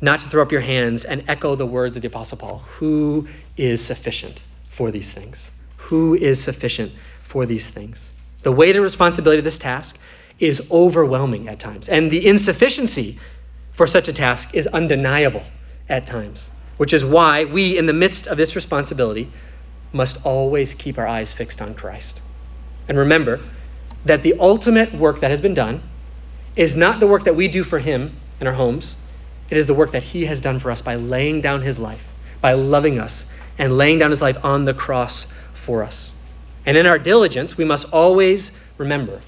not 0.01 0.21
to 0.21 0.29
throw 0.29 0.41
up 0.41 0.51
your 0.51 0.61
hands 0.61 1.05
and 1.05 1.23
echo 1.27 1.55
the 1.55 1.65
words 1.65 1.95
of 1.95 2.01
the 2.01 2.07
Apostle 2.07 2.37
Paul 2.37 2.59
Who 2.59 3.27
is 3.57 3.83
sufficient 3.83 4.41
for 4.73 4.91
these 4.91 5.11
things? 5.11 5.51
Who 5.77 6.15
is 6.15 6.43
sufficient 6.43 6.91
for 7.23 7.45
these 7.45 7.67
things? 7.67 8.09
The 8.41 8.51
weight 8.51 8.75
and 8.75 8.83
responsibility 8.83 9.39
of 9.39 9.45
this 9.45 9.57
task 9.57 9.97
is 10.39 10.67
overwhelming 10.71 11.47
at 11.47 11.59
times, 11.59 11.87
and 11.87 12.11
the 12.11 12.25
insufficiency 12.27 13.19
for 13.73 13.87
such 13.87 14.07
a 14.07 14.13
task 14.13 14.53
is 14.53 14.67
undeniable 14.67 15.43
at 15.89 16.07
times, 16.07 16.49
which 16.77 16.93
is 16.93 17.05
why 17.05 17.45
we, 17.45 17.77
in 17.77 17.85
the 17.85 17.93
midst 17.93 18.27
of 18.27 18.37
this 18.37 18.55
responsibility, 18.55 19.31
must 19.93 20.17
always 20.25 20.73
keep 20.73 20.97
our 20.97 21.07
eyes 21.07 21.31
fixed 21.31 21.61
on 21.61 21.75
Christ. 21.75 22.19
And 22.87 22.97
remember 22.97 23.39
that 24.05 24.23
the 24.23 24.35
ultimate 24.39 24.93
work 24.93 25.21
that 25.21 25.31
has 25.31 25.39
been 25.39 25.53
done 25.53 25.81
is 26.55 26.75
not 26.75 26.99
the 26.99 27.07
work 27.07 27.23
that 27.23 27.35
we 27.35 27.47
do 27.47 27.63
for 27.63 27.79
Him 27.79 28.15
in 28.41 28.47
our 28.47 28.53
homes, 28.53 28.95
it 29.49 29.57
is 29.57 29.67
the 29.67 29.73
work 29.73 29.91
that 29.91 30.03
He 30.03 30.25
has 30.25 30.41
done 30.41 30.59
for 30.59 30.71
us 30.71 30.81
by 30.81 30.95
laying 30.95 31.41
down 31.41 31.61
His 31.61 31.77
life, 31.77 32.03
by 32.41 32.53
loving 32.53 32.99
us, 32.99 33.25
and 33.57 33.77
laying 33.77 33.99
down 33.99 34.11
His 34.11 34.21
life 34.21 34.37
on 34.43 34.65
the 34.65 34.73
cross 34.73 35.27
for 35.53 35.83
us. 35.83 36.11
And 36.65 36.77
in 36.77 36.85
our 36.85 36.99
diligence, 36.99 37.57
we 37.57 37.65
must 37.65 37.91
always 37.93 38.51
remember 38.77 39.19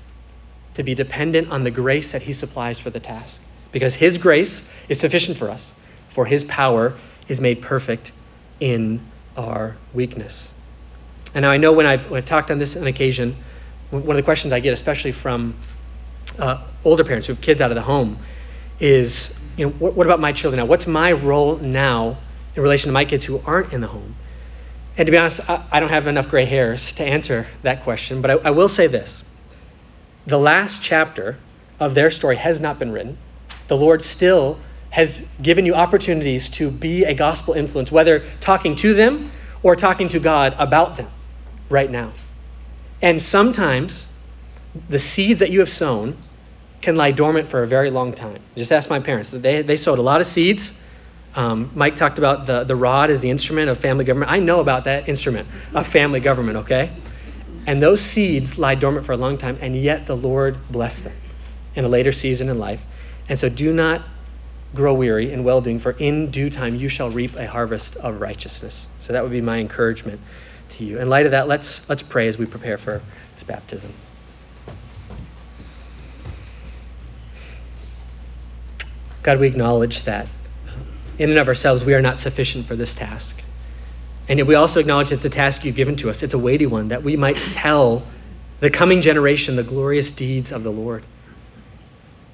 to 0.76 0.84
be 0.84 0.96
dependent 0.96 1.52
on 1.52 1.64
the 1.64 1.72
grace 1.72 2.12
that 2.12 2.22
He 2.22 2.34
supplies 2.34 2.80
for 2.80 2.90
the 2.90 3.00
task. 3.00 3.42
Because 3.72 3.96
His 3.96 4.18
grace 4.18 4.66
is 4.90 5.00
sufficient 5.00 5.38
for 5.38 5.50
us, 5.50 5.74
for 6.10 6.26
His 6.26 6.44
power 6.46 6.94
is 7.28 7.40
made 7.40 7.62
perfect 7.62 8.12
in 8.60 9.02
our 9.38 9.76
weakness. 9.94 10.50
And 11.34 11.44
now 11.44 11.50
I 11.50 11.58
know 11.58 11.74
when 11.74 11.86
I've, 11.86 12.10
when 12.10 12.18
I've 12.18 12.26
talked 12.26 12.52
on 12.52 12.60
this 12.60 12.78
on 12.78 12.88
occasion, 12.88 13.36
one 13.90 14.10
of 14.10 14.16
the 14.16 14.24
questions 14.24 14.54
I 14.54 14.60
get, 14.62 14.74
especially 14.74 15.12
from 15.12 15.56
uh, 16.40 16.64
older 16.84 17.04
parents 17.04 17.28
who 17.28 17.34
have 17.34 17.42
kids 17.42 17.62
out 17.62 17.72
of 17.72 17.76
the 17.76 17.82
home, 17.82 18.18
is, 18.80 19.36
you 19.58 19.66
know, 19.66 19.72
what, 19.74 19.94
what 19.94 20.08
about 20.08 20.20
my 20.20 20.32
children 20.32 20.60
now? 20.60 20.66
What's 20.66 20.88
my 20.88 21.12
role 21.12 21.58
now 21.58 22.18
in 22.56 22.62
relation 22.62 22.90
to 22.90 22.94
my 22.94 23.06
kids 23.06 23.26
who 23.26 23.42
aren't 23.46 23.74
in 23.74 23.82
the 23.82 23.88
home? 23.88 24.16
And 24.98 25.06
to 25.06 25.12
be 25.12 25.18
honest, 25.18 25.50
I, 25.50 25.64
I 25.72 25.80
don't 25.80 25.90
have 25.90 26.08
enough 26.08 26.30
gray 26.30 26.46
hairs 26.46 26.94
to 26.94 27.04
answer 27.04 27.48
that 27.64 27.84
question, 27.84 28.22
but 28.22 28.32
I, 28.32 28.34
I 28.36 28.50
will 28.52 28.70
say 28.70 28.88
this. 28.88 29.24
The 30.26 30.40
last 30.40 30.82
chapter 30.82 31.38
of 31.80 31.94
their 31.94 32.12
story 32.12 32.38
has 32.38 32.60
not 32.60 32.80
been 32.80 32.92
written. 32.92 33.18
The 33.68 33.78
Lord 33.78 34.02
still 34.02 34.60
has 34.90 35.22
given 35.42 35.66
you 35.66 35.76
opportunities 35.76 36.50
to 36.50 36.72
be 36.72 37.04
a 37.04 37.14
gospel 37.14 37.54
influence, 37.54 37.92
whether 37.92 38.24
talking 38.40 38.76
to 38.78 38.94
them 38.94 39.32
or 39.62 39.76
talking 39.76 40.08
to 40.10 40.20
God 40.20 40.56
about 40.58 40.96
them 40.96 41.10
right 41.70 41.90
now. 41.92 42.14
And 43.02 43.22
sometimes 43.22 44.08
the 44.90 45.00
seeds 45.00 45.40
that 45.40 45.50
you 45.50 45.60
have 45.60 45.70
sown 45.70 46.18
can 46.82 46.96
lie 46.96 47.12
dormant 47.12 47.50
for 47.50 47.64
a 47.64 47.68
very 47.68 47.90
long 47.90 48.14
time. 48.14 48.40
Just 48.56 48.72
ask 48.72 48.90
my 48.90 49.00
parents. 49.00 49.32
They, 49.32 49.62
they 49.64 49.78
sowed 49.78 50.00
a 50.00 50.02
lot 50.02 50.22
of 50.22 50.28
seeds. 50.28 50.72
Um, 51.36 51.70
Mike 51.76 51.98
talked 51.98 52.18
about 52.18 52.46
the, 52.46 52.64
the 52.64 52.76
rod 52.76 53.10
as 53.10 53.20
the 53.20 53.30
instrument 53.30 53.70
of 53.70 53.80
family 53.80 54.06
government. 54.06 54.32
I 54.32 54.40
know 54.40 54.62
about 54.62 54.86
that 54.86 55.10
instrument 55.10 55.48
of 55.74 55.86
family 55.86 56.22
government, 56.22 56.60
okay? 56.60 56.92
And 57.68 57.82
those 57.82 58.02
seeds 58.02 58.58
lie 58.58 58.76
dormant 58.76 59.06
for 59.06 59.12
a 59.12 59.18
long 59.18 59.38
time, 59.38 59.58
and 59.62 59.76
yet 59.76 60.06
the 60.06 60.16
Lord 60.16 60.58
blessed 60.72 61.04
them 61.04 61.16
in 61.76 61.84
a 61.84 61.90
later 61.90 62.14
season 62.14 62.48
in 62.50 62.58
life. 62.58 62.80
And 63.28 63.38
so 63.38 63.50
do 63.50 63.74
not 63.74 64.04
grow 64.74 64.94
weary 64.94 65.34
in 65.34 65.44
well 65.44 65.62
doing, 65.62 65.80
for 65.80 65.92
in 65.92 66.32
due 66.32 66.50
time 66.50 66.76
you 66.76 66.88
shall 66.88 67.10
reap 67.10 67.36
a 67.36 67.48
harvest 67.48 67.98
of 67.98 68.22
righteousness. 68.22 68.88
So 69.02 69.14
that 69.14 69.22
would 69.22 69.32
be 69.32 69.42
my 69.42 69.58
encouragement 69.58 70.22
to 70.72 70.86
you. 70.86 71.00
In 71.00 71.10
light 71.10 71.26
of 71.26 71.32
that, 71.32 71.48
let's, 71.48 71.88
let's 71.90 72.02
pray 72.02 72.28
as 72.28 72.38
we 72.38 72.46
prepare 72.46 72.78
for 72.78 73.02
this 73.34 73.44
baptism. 73.44 73.94
God, 79.24 79.40
we 79.40 79.48
acknowledge 79.48 80.04
that 80.04 80.28
in 81.20 81.30
and 81.30 81.40
of 81.40 81.48
ourselves 81.48 81.84
we 81.84 81.94
are 81.94 82.02
not 82.02 82.18
sufficient 82.18 82.66
for 82.66 82.76
this 82.76 82.94
task. 82.94 83.42
And 84.28 84.40
yet 84.40 84.48
we 84.48 84.56
also 84.56 84.80
acknowledge 84.80 85.12
it's 85.12 85.26
a 85.26 85.30
task 85.30 85.64
you've 85.64 85.76
given 85.76 85.96
to 85.98 86.10
us. 86.10 86.24
It's 86.24 86.34
a 86.34 86.40
weighty 86.40 86.66
one 86.66 86.90
that 86.90 87.04
we 87.04 87.16
might 87.16 87.38
tell 87.38 88.04
the 88.60 88.70
coming 88.70 89.02
generation 89.02 89.56
the 89.56 89.64
glorious 89.64 90.12
deeds 90.12 90.52
of 90.52 90.64
the 90.64 90.72
Lord. 90.72 91.04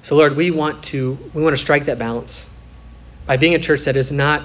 So 0.04 0.16
Lord, 0.16 0.36
we 0.36 0.50
want 0.50 0.82
to 0.84 1.18
we 1.34 1.42
want 1.42 1.54
to 1.54 1.62
strike 1.62 1.86
that 1.86 1.98
balance 1.98 2.46
by 3.26 3.36
being 3.36 3.54
a 3.54 3.58
church 3.58 3.84
that 3.84 3.96
is 3.96 4.10
not 4.10 4.42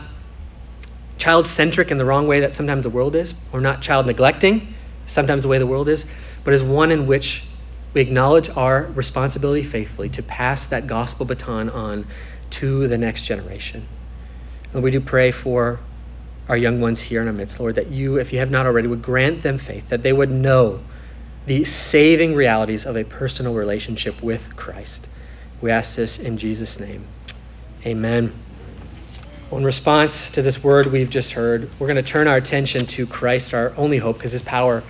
child 1.18 1.48
centric 1.48 1.90
in 1.90 1.98
the 1.98 2.06
wrong 2.06 2.28
way 2.28 2.42
that 2.42 2.54
sometimes 2.54 2.84
the 2.84 2.90
world 2.90 3.16
is, 3.16 3.34
or 3.52 3.60
not 3.60 3.82
child 3.82 4.06
neglecting, 4.06 4.76
sometimes 5.08 5.44
the 5.44 5.50
way 5.50 5.58
the 5.58 5.66
world 5.66 5.90
is, 5.90 6.06
but 6.44 6.54
is 6.54 6.62
one 6.62 6.92
in 6.92 7.08
which 7.08 7.44
we 7.94 8.02
acknowledge 8.02 8.50
our 8.50 8.84
responsibility 8.94 9.64
faithfully 9.64 10.10
to 10.10 10.22
pass 10.22 10.68
that 10.68 10.86
gospel 10.86 11.26
baton 11.26 11.70
on 11.72 12.06
to 12.52 12.88
the 12.88 12.98
next 12.98 13.24
generation. 13.24 13.88
And 14.78 14.84
we 14.84 14.92
do 14.92 15.02
pray 15.02 15.32
for 15.32 15.80
our 16.48 16.56
young 16.56 16.82
ones 16.82 17.02
here 17.02 17.20
in 17.24 17.28
our 17.28 17.34
midst, 17.34 17.60
Lord, 17.60 17.74
that 17.78 17.88
you, 17.88 18.20
if 18.20 18.32
you 18.32 18.38
have 18.38 18.52
not 18.52 18.68
already, 18.68 18.88
would 18.88 19.02
grant 19.02 19.42
them 19.42 19.58
faith, 19.58 19.90
that 19.90 20.04
they 20.04 20.14
would 20.14 20.30
know 20.30 20.82
the 21.48 21.66
saving 21.66 22.36
realities 22.36 22.86
of 22.86 22.96
a 22.96 23.04
personal 23.04 23.56
relationship 23.56 24.22
with 24.22 24.56
Christ. 24.56 25.08
We 25.62 25.72
ask 25.72 25.96
this 25.96 26.20
in 26.20 26.38
Jesus' 26.38 26.80
name. 26.80 27.08
Amen. 27.88 28.32
In 29.52 29.64
response 29.64 30.30
to 30.34 30.44
this 30.44 30.64
word 30.64 30.86
we've 30.92 31.10
just 31.10 31.32
heard, 31.32 31.72
we're 31.80 31.88
going 31.88 31.96
to 31.96 32.04
turn 32.04 32.28
our 32.28 32.38
attention 32.38 32.86
to 32.86 33.08
Christ, 33.08 33.56
our 33.56 33.74
only 33.78 33.98
hope, 33.98 34.20
because 34.20 34.32
his 34.32 34.44
power 34.44 34.84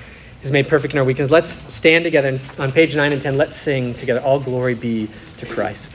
is 0.43 0.51
made 0.51 0.67
perfect 0.67 0.95
in 0.95 0.99
our 0.99 1.05
weakness. 1.05 1.29
Let's 1.29 1.73
stand 1.73 2.03
together 2.03 2.41
on 2.59 2.73
page 2.73 2.93
9 2.93 3.13
and 3.13 3.21
10. 3.21 3.37
Let's 3.37 3.55
sing 3.55 3.93
together. 3.93 4.19
All 4.19 4.41
glory 4.41 4.75
be 4.75 5.07
to 5.37 5.45
Christ. 5.45 5.93